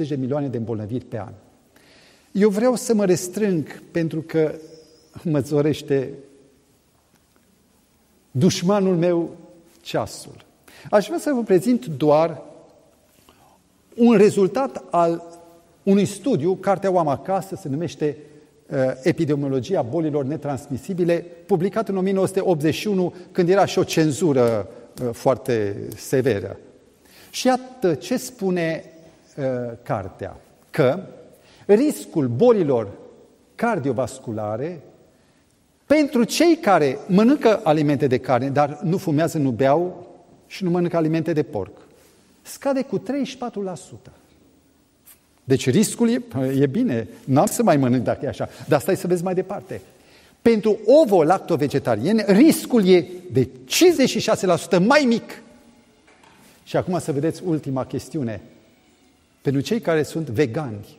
[0.05, 1.33] 70-80 de milioane de îmbolnăviri pe an.
[2.33, 4.55] Eu vreau să mă restrâng pentru că
[5.23, 6.13] mă zorește
[8.31, 9.37] dușmanul meu
[9.81, 10.45] ceasul.
[10.91, 12.43] Aș vrea să vă prezint doar
[13.95, 15.23] un rezultat al
[15.83, 18.17] unui studiu, cartea o am acasă, se numește
[19.03, 24.69] Epidemiologia bolilor netransmisibile, publicat în 1981, când era și o cenzură
[25.13, 26.59] foarte severă.
[27.31, 28.85] Și iată ce spune
[29.37, 29.45] uh,
[29.83, 30.37] cartea,
[30.71, 31.01] că
[31.75, 32.89] riscul bolilor
[33.55, 34.83] cardiovasculare
[35.87, 40.07] pentru cei care mănâncă alimente de carne, dar nu fumează, nu beau
[40.47, 41.73] și nu mănâncă alimente de porc,
[42.43, 43.03] scade cu 34%.
[45.45, 46.23] Deci riscul e,
[46.61, 49.81] e bine, n-am să mai mănânc dacă e așa, dar stai să vezi mai departe.
[50.43, 53.49] Pentru ovo-lacto-vegetarieni, riscul e de
[54.77, 55.43] 56% mai mic.
[56.65, 58.41] Și acum să vedeți ultima chestiune.
[59.43, 60.99] Pentru cei care sunt vegani,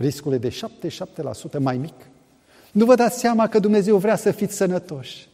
[0.00, 1.94] riscul e de 77% mai mic.
[2.72, 5.28] Nu vă dați seama că Dumnezeu vrea să fiți sănătoși.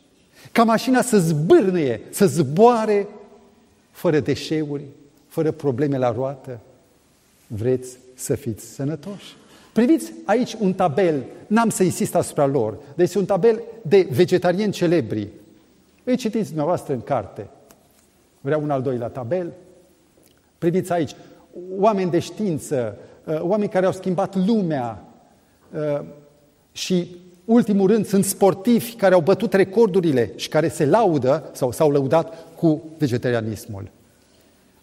[0.53, 3.09] Ca mașina să zbârnuie, să zboare
[3.91, 4.85] fără deșeuri,
[5.29, 6.61] fără probleme la roată.
[7.47, 9.37] Vreți să fiți sănătoși?
[9.73, 15.29] Priviți aici un tabel, n-am să insist asupra lor, deci un tabel de vegetarieni celebri.
[16.05, 17.47] Îi citiți dumneavoastră în carte.
[18.41, 19.53] Vreau un al doilea tabel.
[20.59, 21.11] Priviți aici,
[21.79, 25.05] oameni de știință, uh, oameni care au schimbat lumea
[25.75, 26.01] uh,
[26.73, 31.91] și, ultimul rând, sunt sportivi care au bătut recordurile și care se laudă sau s-au
[31.91, 33.89] lăudat cu vegetarianismul.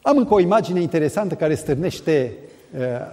[0.02, 2.34] Am încă o imagine interesantă care stârnește
[2.78, 3.12] uh,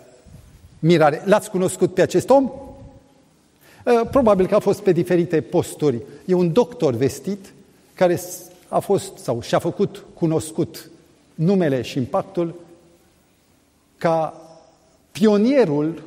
[0.78, 1.22] mirare.
[1.24, 2.44] L-ați cunoscut pe acest om?
[2.44, 6.02] Uh, probabil că a fost pe diferite posturi.
[6.24, 7.52] E un doctor vestit
[7.94, 8.20] care
[8.68, 10.90] a fost sau și-a făcut cunoscut
[11.34, 12.54] numele și impactul
[13.96, 14.40] ca
[15.12, 16.02] pionierul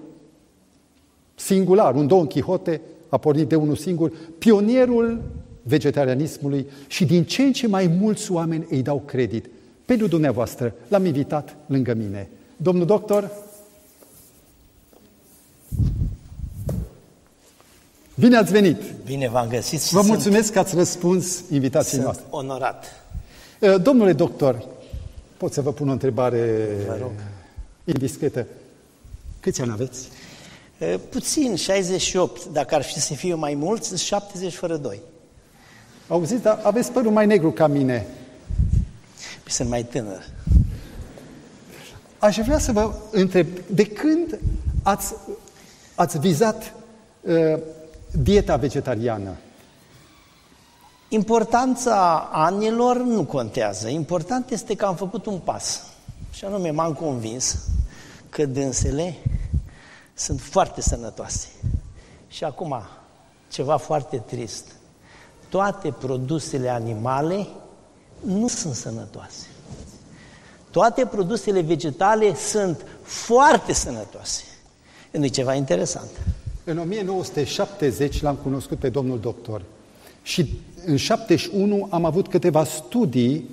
[1.35, 5.21] singular, un Don Quixote a pornit de unul singur, pionierul
[5.61, 9.49] vegetarianismului și din ce în ce mai mulți oameni îi dau credit.
[9.85, 12.29] Pentru dumneavoastră l-am invitat lângă mine.
[12.57, 13.31] Domnul doctor,
[18.15, 18.77] Bine ați venit!
[19.05, 22.25] Bine v-am găsit și Vă mulțumesc că ați răspuns invitației sunt noastre.
[22.29, 22.85] onorat.
[23.59, 24.65] Uh, domnule doctor,
[25.37, 26.67] pot să vă pun o întrebare
[27.83, 28.47] indiscretă.
[29.43, 30.07] Câți ani aveți?
[30.77, 32.45] Uh, puțin, 68.
[32.45, 34.99] Dacă ar fi să fie mai mulți, 70 fără 2.
[36.07, 38.07] Auziți, dar aveți părul mai negru ca mine.
[39.43, 40.25] Păi sunt mai tânăr.
[42.19, 44.39] Aș vrea să vă întreb, de când
[44.83, 45.13] ați,
[45.95, 46.73] ați vizat
[47.21, 47.59] uh,
[48.11, 49.35] dieta vegetariană?
[51.07, 53.87] Importanța anilor nu contează.
[53.87, 55.83] Important este că am făcut un pas.
[56.31, 57.57] Și anume m-am convins
[58.33, 59.15] că dânsele
[60.13, 61.47] sunt foarte sănătoase.
[62.27, 62.75] Și acum,
[63.51, 64.65] ceva foarte trist.
[65.49, 67.47] Toate produsele animale
[68.25, 69.47] nu sunt sănătoase.
[70.71, 74.43] Toate produsele vegetale sunt foarte sănătoase.
[75.11, 76.09] Nu e ceva interesant.
[76.63, 79.61] În 1970 l-am cunoscut pe domnul doctor
[80.21, 83.49] și în 71 am avut câteva studii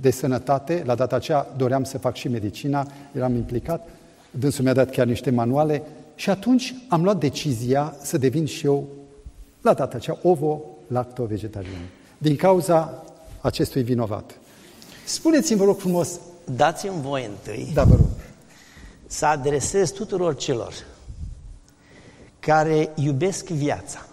[0.00, 3.88] de sănătate, la data aceea doream să fac și medicina, eram implicat,
[4.30, 5.82] dânsul mi-a dat chiar niște manuale
[6.14, 8.88] și atunci am luat decizia să devin și eu,
[9.60, 13.04] la data aceea, ovo-lacto-vegetarian, din cauza
[13.40, 14.38] acestui vinovat.
[15.04, 16.20] Spuneți-mi, vă rog frumos...
[16.56, 18.08] Dați-mi voi întâi da, vă rog.
[19.06, 20.72] să adresez tuturor celor
[22.38, 24.06] care iubesc viața,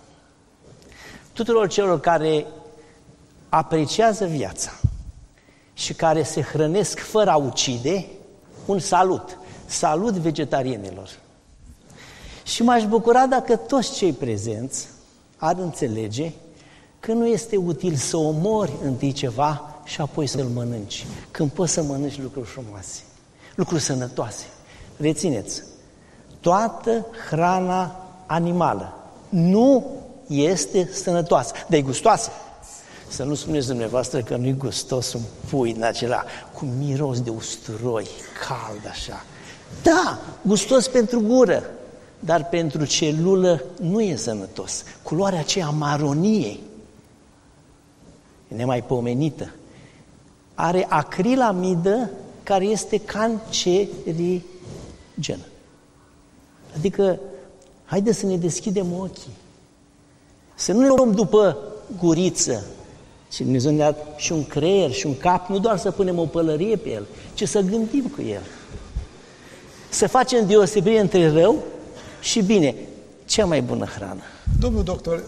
[1.33, 2.45] tuturor celor care
[3.49, 4.71] apreciază viața
[5.77, 8.05] și care se hrănesc fără a ucide,
[8.65, 9.37] un salut.
[9.65, 11.09] Salut vegetarienilor.
[12.43, 14.87] Și m-aș bucura dacă toți cei prezenți
[15.37, 16.31] ar înțelege
[16.99, 21.05] că nu este util să omori întâi ceva și apoi să-l mănânci.
[21.31, 23.01] Când poți să mănânci lucruri frumoase,
[23.55, 24.45] lucruri sănătoase.
[24.97, 25.63] Rețineți,
[26.39, 28.93] toată hrana animală.
[29.29, 29.85] Nu
[30.27, 32.31] este sănătoasă, dar e gustoasă.
[33.15, 36.23] Să nu spuneți dumneavoastră că nu-i gustos un pui în acela
[36.53, 38.07] cu miros de usturoi,
[38.47, 39.25] cald așa.
[39.83, 41.63] Da, gustos pentru gură,
[42.19, 44.83] dar pentru celulă nu e sănătos.
[45.03, 46.63] Culoarea aceea maroniei
[48.47, 49.53] e nemaipomenită.
[50.55, 52.09] Are acrilamidă
[52.43, 54.45] care este cancerigenă.
[56.75, 57.19] Adică
[57.85, 59.33] Haideți să ne deschidem ochii.
[60.55, 61.57] Să nu le luăm după
[61.99, 62.63] guriță.
[63.35, 66.25] Și Dumnezeu ne-a dat și un creier și un cap, nu doar să punem o
[66.25, 68.41] pălărie pe el, ci să gândim cu el.
[69.89, 71.63] Să facem deosebire între rău
[72.21, 72.75] și bine.
[73.25, 74.21] Cea mai bună hrană.
[74.59, 75.23] Domnul doctor,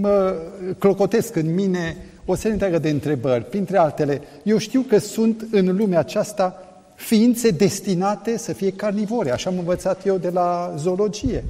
[0.00, 0.36] mă
[0.78, 3.44] clocotesc în mine o serie întreagă de întrebări.
[3.44, 6.58] Printre altele, eu știu că sunt în lumea aceasta
[6.94, 11.44] ființe destinate să fie carnivore, așa am învățat eu de la zoologie.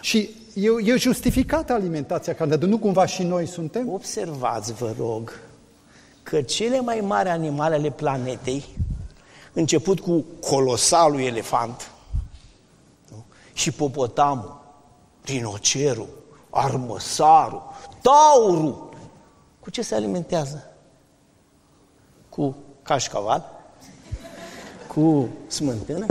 [0.00, 3.92] Și e, e justificată alimentația care nu cumva și noi suntem?
[3.92, 5.40] Observați, vă rog,
[6.22, 8.64] că cele mai mari animale ale planetei,
[9.52, 11.90] început cu colosalul elefant,
[13.10, 13.24] nu?
[13.52, 14.60] și popotamul,
[15.24, 16.08] rinocerul,
[16.50, 17.62] armăsarul,
[18.02, 18.90] taurul,
[19.60, 20.66] cu ce se alimentează?
[22.28, 23.60] Cu cașcaval?
[24.86, 26.06] Cu smântână?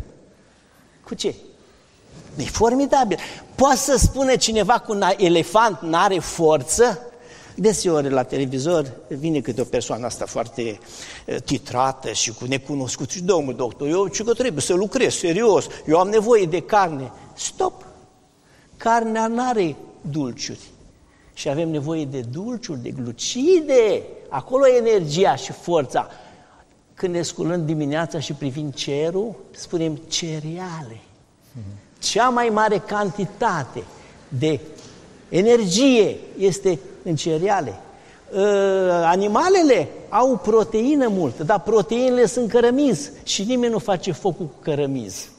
[1.04, 1.36] Cu ce?
[2.38, 3.18] E formidabil.
[3.62, 7.00] Poate să spune cineva că un elefant nu are forță?
[7.56, 10.80] Deseori la televizor vine câte o persoană asta foarte
[11.28, 13.10] uh, titrată și cu necunoscut.
[13.10, 17.12] Și domnul doctor, eu ce că trebuie să lucrez serios, eu am nevoie de carne.
[17.34, 17.86] Stop!
[18.78, 20.70] Carnea nu are dulciuri.
[21.34, 24.04] Și avem nevoie de dulciuri, de glucide.
[24.30, 26.08] Acolo e energia și forța.
[26.94, 31.02] Când ne sculăm dimineața și privim cerul, spunem cereale.
[32.02, 33.84] Cea mai mare cantitate
[34.28, 34.60] de
[35.30, 37.80] energie este în cereale.
[38.36, 38.42] Ă,
[39.06, 45.30] animalele au proteină multă, dar proteinele sunt cărămizi și nimeni nu face focul cu cărămizi.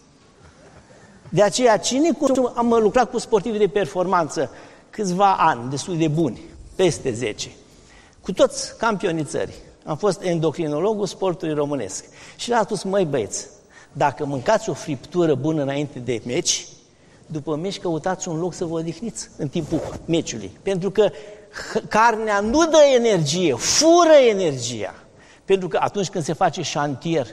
[1.28, 2.52] De aceea, cine cu...
[2.54, 4.50] am lucrat cu sportivi de performanță
[4.90, 6.40] câțiva ani, destul de buni,
[6.74, 7.50] peste 10,
[8.20, 9.54] cu toți campionii țării.
[9.84, 12.04] Am fost endocrinologul sportului românesc.
[12.36, 13.46] Și le-am spus, măi băieți,
[13.92, 16.66] dacă mâncați o friptură bună înainte de meci,
[17.26, 20.50] după meci căutați un loc să vă odihniți în timpul meciului.
[20.62, 21.10] Pentru că
[21.88, 24.94] carnea nu dă energie, fură energia.
[25.44, 27.26] Pentru că atunci când se face șantier,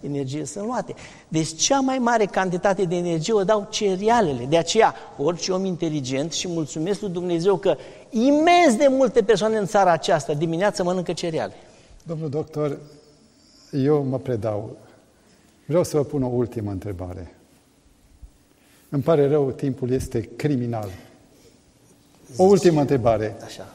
[0.00, 0.94] energie sunt luate.
[1.28, 4.44] Deci cea mai mare cantitate de energie o dau cerealele.
[4.44, 7.76] De aceea, orice om inteligent și mulțumesc lui Dumnezeu că
[8.10, 11.52] imens de multe persoane în țara aceasta dimineața mănâncă cereale.
[12.02, 12.78] Domnul doctor,
[13.70, 14.76] eu mă predau.
[15.68, 17.34] Vreau să vă pun o ultimă întrebare.
[18.88, 20.88] Îmi pare rău, timpul este criminal.
[22.36, 23.36] O ultimă întrebare.
[23.44, 23.74] Așa.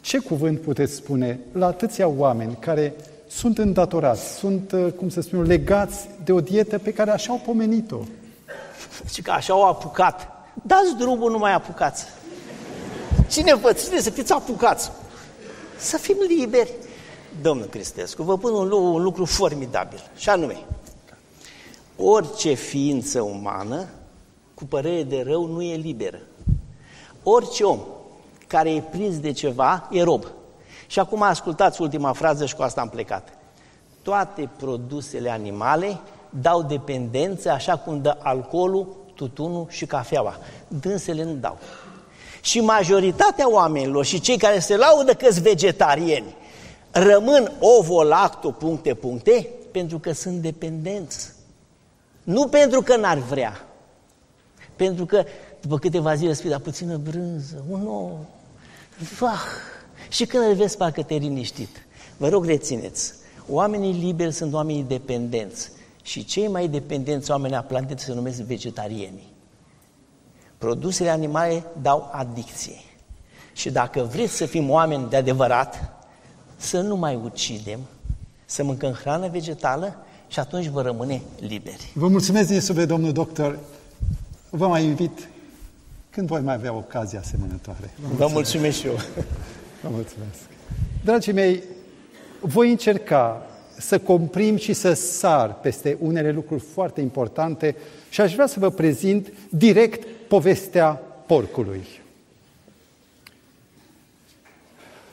[0.00, 2.94] Ce cuvânt puteți spune la atâția oameni care
[3.28, 7.40] sunt îndatorați, sunt, uh, cum să spun, legați de o dietă pe care așa au
[7.44, 7.98] pomenit-o?
[9.12, 10.28] Și că așa au apucat.
[10.62, 12.04] Dați drumul, nu mai apucați.
[13.28, 14.90] Cine vă ține să fiți apucați?
[15.78, 16.72] Să fim liberi.
[17.42, 20.56] Domnul Cristescu, vă pun un, un lucru formidabil, și anume,
[21.96, 23.86] orice ființă umană
[24.54, 26.18] cu părere de rău nu e liberă.
[27.22, 27.78] Orice om
[28.46, 30.24] care e prins de ceva e rob.
[30.86, 33.28] Și acum ascultați ultima frază și cu asta am plecat.
[34.02, 35.98] Toate produsele animale
[36.30, 40.38] dau dependență așa cum dă alcoolul, tutunul și cafeaua.
[40.68, 41.58] Dânsele nu dau.
[42.40, 46.34] Și majoritatea oamenilor și cei care se laudă că sunt vegetariani
[46.98, 51.34] rămân ovo-lacto, puncte, puncte, pentru că sunt dependenți.
[52.26, 53.66] Nu pentru că n-ar vrea.
[54.76, 55.24] Pentru că
[55.60, 58.26] după câteva zile spui, dar puțină brânză, un ou.
[59.18, 59.44] Vah!
[60.08, 61.86] Și când îl vezi, parcă te liniștit.
[62.16, 63.14] Vă rog, rețineți,
[63.48, 65.70] oamenii liberi sunt oamenii dependenți
[66.02, 69.32] și cei mai dependenți oameni a planetei se numesc vegetarieni.
[70.58, 72.80] Produsele animale dau adicție.
[73.52, 75.92] Și dacă vreți să fim oameni de adevărat,
[76.56, 77.80] să nu mai ucidem,
[78.44, 81.92] să mâncăm hrană vegetală și atunci vă rămâne liberi.
[81.94, 83.58] Vă mulțumesc din suflet, domnul doctor.
[84.50, 85.28] Vă mai invit
[86.10, 87.90] când voi mai avea ocazia asemănătoare.
[88.00, 88.94] Vă mulțumesc, Vă mulțumesc și eu.
[89.82, 90.38] Vă mulțumesc.
[91.04, 91.62] Dragii mei,
[92.40, 93.46] voi încerca
[93.78, 97.76] să comprim și să sar peste unele lucruri foarte importante
[98.08, 101.86] și aș vrea să vă prezint direct povestea porcului.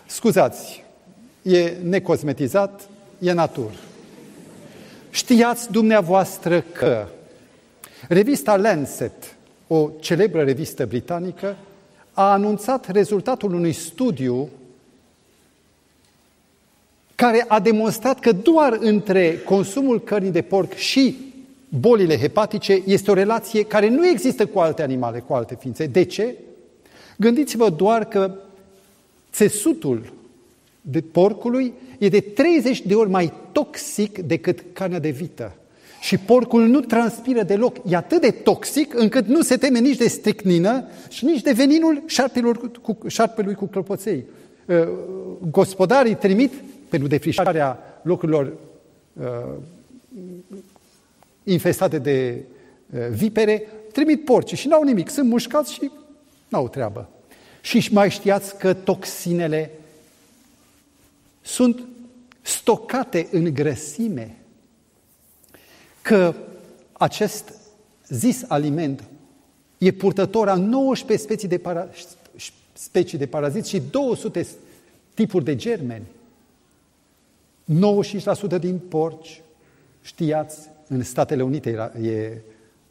[0.05, 0.83] Scuzați,
[1.41, 2.89] e necosmetizat,
[3.19, 3.71] e natur.
[5.13, 7.07] Știați dumneavoastră că
[8.07, 9.35] revista Lancet,
[9.67, 11.55] o celebră revistă britanică,
[12.13, 14.49] a anunțat rezultatul unui studiu
[17.15, 21.17] care a demonstrat că doar între consumul cărnii de porc și
[21.69, 25.85] bolile hepatice este o relație care nu există cu alte animale, cu alte ființe.
[25.85, 26.35] De ce?
[27.17, 28.35] Gândiți-vă doar că
[29.31, 30.13] țesutul
[30.81, 31.73] de porcului
[32.03, 35.55] e de 30 de ori mai toxic decât carnea de vită.
[36.01, 37.77] Și porcul nu transpiră deloc.
[37.87, 42.03] E atât de toxic încât nu se teme nici de stricnină și nici de veninul
[42.05, 44.23] șarpelor cu, șarpelui cu clopoței.
[44.65, 44.87] Uh,
[45.51, 46.53] gospodarii trimit
[46.89, 48.53] pentru defrișarea locurilor
[49.13, 49.53] uh,
[51.43, 52.43] infestate de
[52.93, 55.91] uh, vipere, trimit porci și n-au nimic, sunt mușcați și
[56.47, 57.09] n-au treabă.
[57.61, 59.71] Și mai știați că toxinele
[61.41, 61.83] sunt
[62.43, 64.37] stocate în grăsime,
[66.01, 66.33] că
[66.91, 67.53] acest
[68.07, 69.03] zis aliment
[69.77, 71.89] e purtător a 19 specii de, para,
[72.73, 74.47] specii de paraziți și 200
[75.13, 76.05] tipuri de germeni.
[78.57, 79.41] 95% din porci,
[80.01, 82.41] știați, în Statele Unite era, e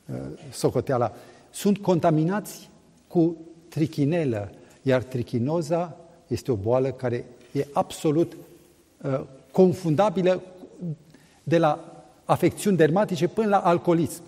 [0.07, 0.17] uh,
[0.53, 1.15] socoteala,
[1.51, 2.71] sunt contaminați
[3.09, 3.37] cu
[3.69, 4.51] trichinelă,
[4.83, 5.97] iar trichinoza
[6.27, 8.37] este o boală care e absolut
[9.03, 9.21] uh,
[9.53, 10.43] confundabilă
[11.43, 14.23] de la afecțiuni dermatice până la alcoolism.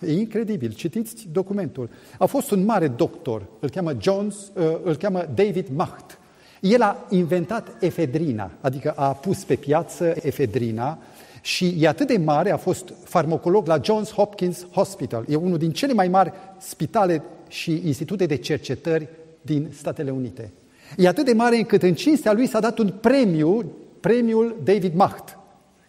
[0.00, 1.90] E incredibil, citiți documentul.
[2.18, 6.18] A fost un mare doctor, îl cheamă, Jones, uh, îl cheamă David Macht.
[6.60, 10.98] El a inventat efedrina, adică a pus pe piață efedrina
[11.40, 15.24] și e atât de mare, a fost farmacolog la Johns Hopkins Hospital.
[15.28, 19.08] E unul din cele mai mari spitale și institute de cercetări
[19.42, 20.52] din Statele Unite.
[20.96, 23.72] E atât de mare încât în cinstea lui s-a dat un premiu,
[24.06, 25.38] premiul David Macht,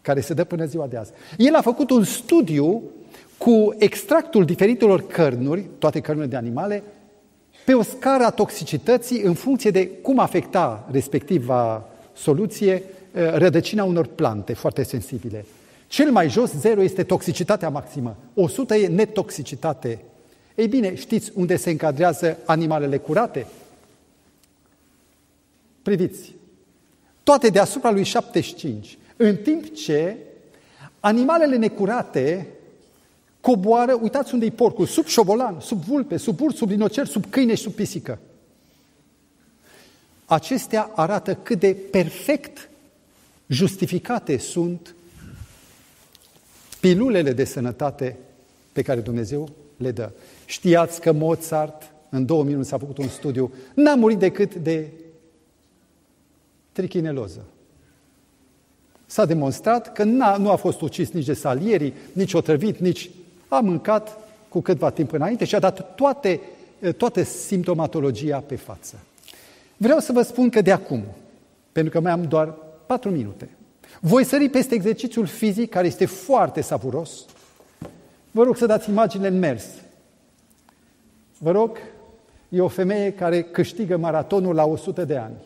[0.01, 1.11] care se dă până ziua de azi.
[1.37, 2.81] El a făcut un studiu
[3.37, 6.83] cu extractul diferitelor cărnuri, toate cărnurile de animale,
[7.65, 14.05] pe o scară a toxicității în funcție de cum afecta respectiva soluție eh, rădăcina unor
[14.05, 15.45] plante foarte sensibile.
[15.87, 18.15] Cel mai jos, zero, este toxicitatea maximă.
[18.33, 19.99] 100 e netoxicitate.
[20.55, 23.47] Ei bine, știți unde se încadrează animalele curate?
[25.81, 26.36] Priviți.
[27.27, 28.97] Toate deasupra lui 75.
[29.17, 30.17] În timp ce
[30.99, 32.47] animalele necurate
[33.41, 37.55] coboară, uitați unde e porcul, sub șobolan, sub vulpe, sub urs, sub rinocer, sub câine
[37.55, 38.19] și sub pisică.
[40.25, 42.69] Acestea arată cât de perfect
[43.47, 44.95] justificate sunt
[46.79, 48.17] pilulele de sănătate
[48.71, 50.11] pe care Dumnezeu le dă.
[50.45, 54.87] Știați că Mozart, în 2001 s-a făcut un studiu, n-a murit decât de
[56.77, 57.41] trichineloză.
[59.05, 60.03] S-a demonstrat că
[60.37, 63.09] nu a fost ucis nici de salierii, nici otrăvit, nici
[63.47, 64.17] a mâncat
[64.49, 66.41] cu câtva timp înainte și a dat toate,
[66.97, 68.95] toată simptomatologia pe față.
[69.77, 71.03] Vreau să vă spun că de acum,
[71.71, 72.53] pentru că mai am doar
[72.85, 73.49] patru minute,
[74.01, 77.25] voi sări peste exercițiul fizic, care este foarte savuros.
[78.31, 79.65] Vă rog să dați imaginile în mers.
[81.37, 81.77] Vă rog,
[82.49, 85.37] e o femeie care câștigă maratonul la 100 de ani.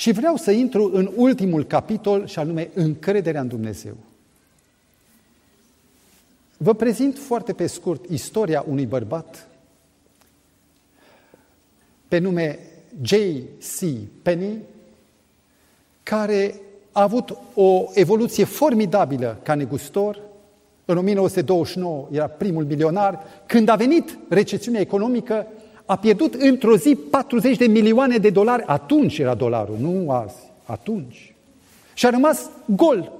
[0.00, 3.96] Și vreau să intru în ultimul capitol, și anume încrederea în Dumnezeu.
[6.56, 9.48] Vă prezint foarte pe scurt istoria unui bărbat
[12.08, 12.58] pe nume
[13.02, 13.84] J.C.
[14.22, 14.58] Penny,
[16.02, 16.60] care
[16.92, 20.20] a avut o evoluție formidabilă ca negustor.
[20.84, 23.24] În 1929 era primul milionar.
[23.46, 25.46] Când a venit recesiunea economică,
[25.90, 28.62] a pierdut într-o zi 40 de milioane de dolari.
[28.66, 30.36] Atunci era dolarul, nu azi.
[30.64, 31.34] Atunci.
[31.94, 33.12] Și a rămas gol.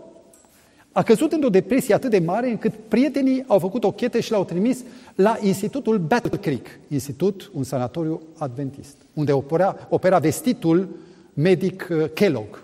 [0.93, 4.45] A căzut într-o depresie atât de mare încât prietenii au făcut o chetă și l-au
[4.45, 4.79] trimis
[5.15, 10.89] la Institutul Battle Creek, institut, un sanatoriu adventist, unde opera, opera vestitul
[11.35, 12.63] medic uh, Kellogg,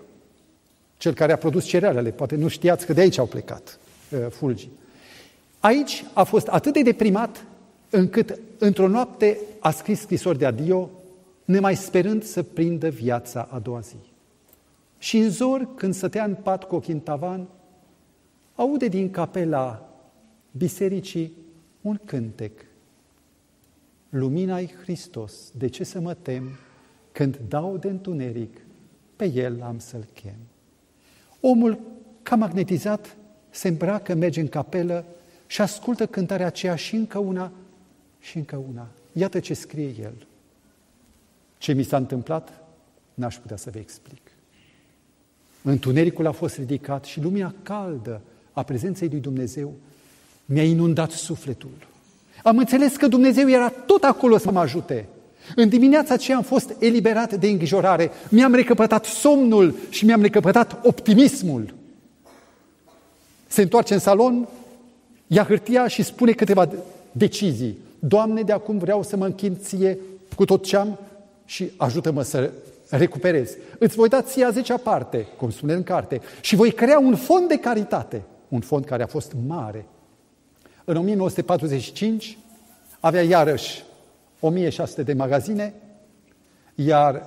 [0.96, 2.10] cel care a produs cerealele.
[2.10, 3.78] Poate nu știați că de aici au plecat
[4.10, 4.70] uh, fulgii.
[5.60, 7.44] Aici a fost atât de deprimat
[7.90, 10.90] încât într-o noapte a scris scrisori de adio,
[11.44, 13.96] nemai sperând să prindă viața a doua zi.
[14.98, 17.46] Și în zor, când stătea în pat cu ochii în tavan,
[18.54, 19.88] aude din capela
[20.50, 21.32] bisericii
[21.80, 22.64] un cântec.
[24.08, 26.50] lumina e Hristos, de ce să mă tem
[27.12, 28.60] când dau de întuneric,
[29.16, 30.38] pe el am să-l chem.
[31.40, 31.78] Omul,
[32.22, 33.16] ca magnetizat,
[33.50, 35.04] se îmbracă, merge în capelă
[35.46, 37.52] și ascultă cântarea aceea și încă una
[38.28, 38.86] și încă una.
[39.12, 40.26] Iată ce scrie el.
[41.58, 42.62] Ce mi s-a întâmplat,
[43.14, 44.20] n-aș putea să vă explic.
[45.62, 48.20] Întunericul a fost ridicat și lumina caldă
[48.52, 49.74] a prezenței lui Dumnezeu
[50.44, 51.70] mi-a inundat sufletul.
[52.42, 55.08] Am înțeles că Dumnezeu era tot acolo să mă ajute.
[55.56, 61.74] În dimineața aceea am fost eliberat de îngrijorare, mi-am recăpătat somnul și mi-am recăpătat optimismul.
[63.46, 64.48] Se întoarce în salon,
[65.26, 66.68] ia hârtia și spune câteva
[67.12, 67.84] decizii.
[67.98, 69.98] Doamne, de acum vreau să mă închin ție
[70.36, 70.98] cu tot ce am
[71.44, 72.50] și ajută-mă să
[72.88, 73.56] recuperez.
[73.78, 77.16] Îți voi da ție a zecea parte, cum spune în carte, și voi crea un
[77.16, 79.86] fond de caritate un fond care a fost mare.
[80.84, 82.38] În 1945
[83.00, 83.84] avea iarăși
[84.40, 85.74] 1600 de magazine,
[86.74, 87.22] iar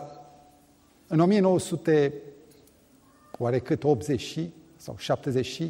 [1.08, 2.14] în 1900,
[3.38, 4.40] oarecât 80
[4.76, 5.62] sau 70,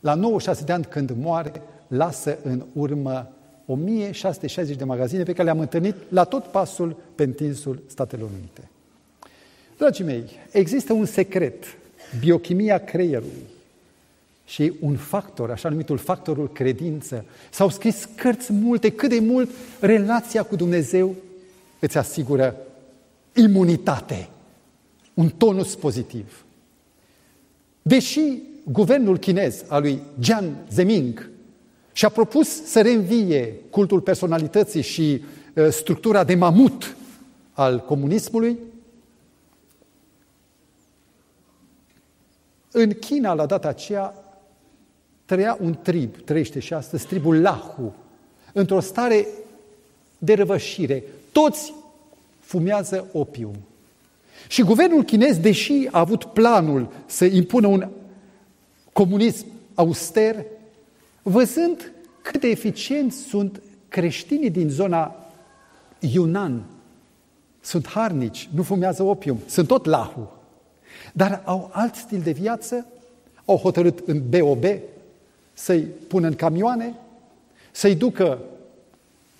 [0.00, 1.52] la 96 de ani când moare,
[1.86, 3.32] lasă în urmă
[3.72, 8.70] 1660 de magazine pe care le-am întâlnit la tot pasul pe întinsul Statelor Unite.
[9.76, 11.64] Dragii mei, există un secret,
[12.20, 13.46] biochimia creierului
[14.44, 17.24] și un factor, așa numitul factorul credință.
[17.50, 19.50] S-au scris cărți multe, cât de mult
[19.80, 21.14] relația cu Dumnezeu
[21.78, 22.56] îți asigură
[23.34, 24.28] imunitate,
[25.14, 26.44] un tonus pozitiv.
[27.82, 28.20] Deși
[28.64, 30.50] guvernul chinez al lui Jiang
[31.92, 35.22] Zemin și-a propus să reînvie cultul personalității și
[35.54, 36.96] uh, structura de mamut
[37.52, 38.58] al comunismului,
[42.70, 44.14] în China, la data aceea,
[45.24, 47.94] trăia un trib, trăiește și astăzi, tribul Lahu,
[48.52, 49.26] într-o stare
[50.18, 51.04] de răvășire.
[51.32, 51.74] Toți
[52.40, 53.54] fumează opium.
[54.48, 57.88] Și guvernul chinez, deși a avut planul să impună un
[58.92, 60.44] comunism auster,
[61.22, 61.92] văzând
[62.22, 65.14] cât de eficienți sunt creștinii din zona
[65.98, 66.62] Yunnan,
[67.60, 70.32] sunt harnici, nu fumează opium, sunt tot lahu,
[71.12, 72.86] dar au alt stil de viață,
[73.44, 74.64] au hotărât în BOB
[75.52, 76.94] să-i pună în camioane,
[77.70, 78.38] să-i ducă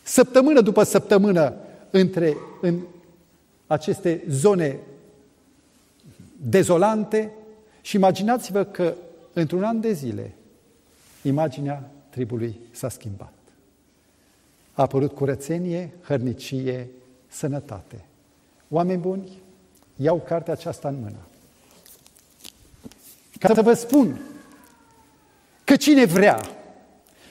[0.02, 1.54] săptămână după săptămână
[1.90, 2.78] între, în
[3.66, 4.78] aceste zone
[6.36, 7.30] dezolante.
[7.80, 8.94] Și imaginați-vă că
[9.32, 10.34] într-un an de zile
[11.22, 13.32] imaginea tribului s-a schimbat.
[14.72, 16.88] A apărut curățenie, hărnicie,
[17.28, 18.04] sănătate.
[18.68, 19.30] Oameni buni,
[19.96, 21.26] iau cartea aceasta în mână.
[23.38, 24.20] Ca să vă spun
[25.64, 26.40] că cine vrea,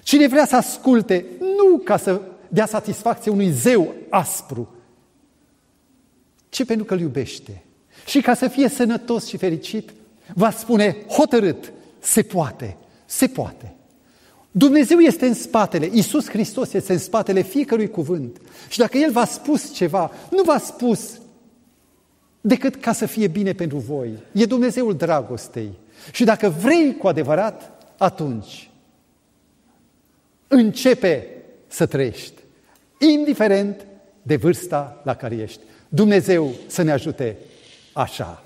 [0.04, 4.76] cine vrea să asculte, nu ca să dea satisfacție unui zeu aspru,
[6.50, 7.64] ci pentru că îl iubește.
[8.06, 9.94] Și ca să fie sănătos și fericit,
[10.34, 13.76] va spune hotărât, se poate, se poate.
[14.52, 18.42] Dumnezeu este în spatele, Iisus Hristos este în spatele fiecărui cuvânt.
[18.70, 21.20] Și dacă El v-a spus ceva, nu v-a spus
[22.42, 24.12] decât ca să fie bine pentru voi.
[24.32, 25.72] E Dumnezeul dragostei.
[26.12, 28.70] Și dacă vrei cu adevărat, atunci
[30.48, 31.28] începe
[31.68, 32.42] să trăiești,
[33.00, 33.86] indiferent
[34.22, 35.60] de vârsta la care ești.
[35.90, 37.38] Dumnezeu să ne ajute
[37.94, 38.44] așa.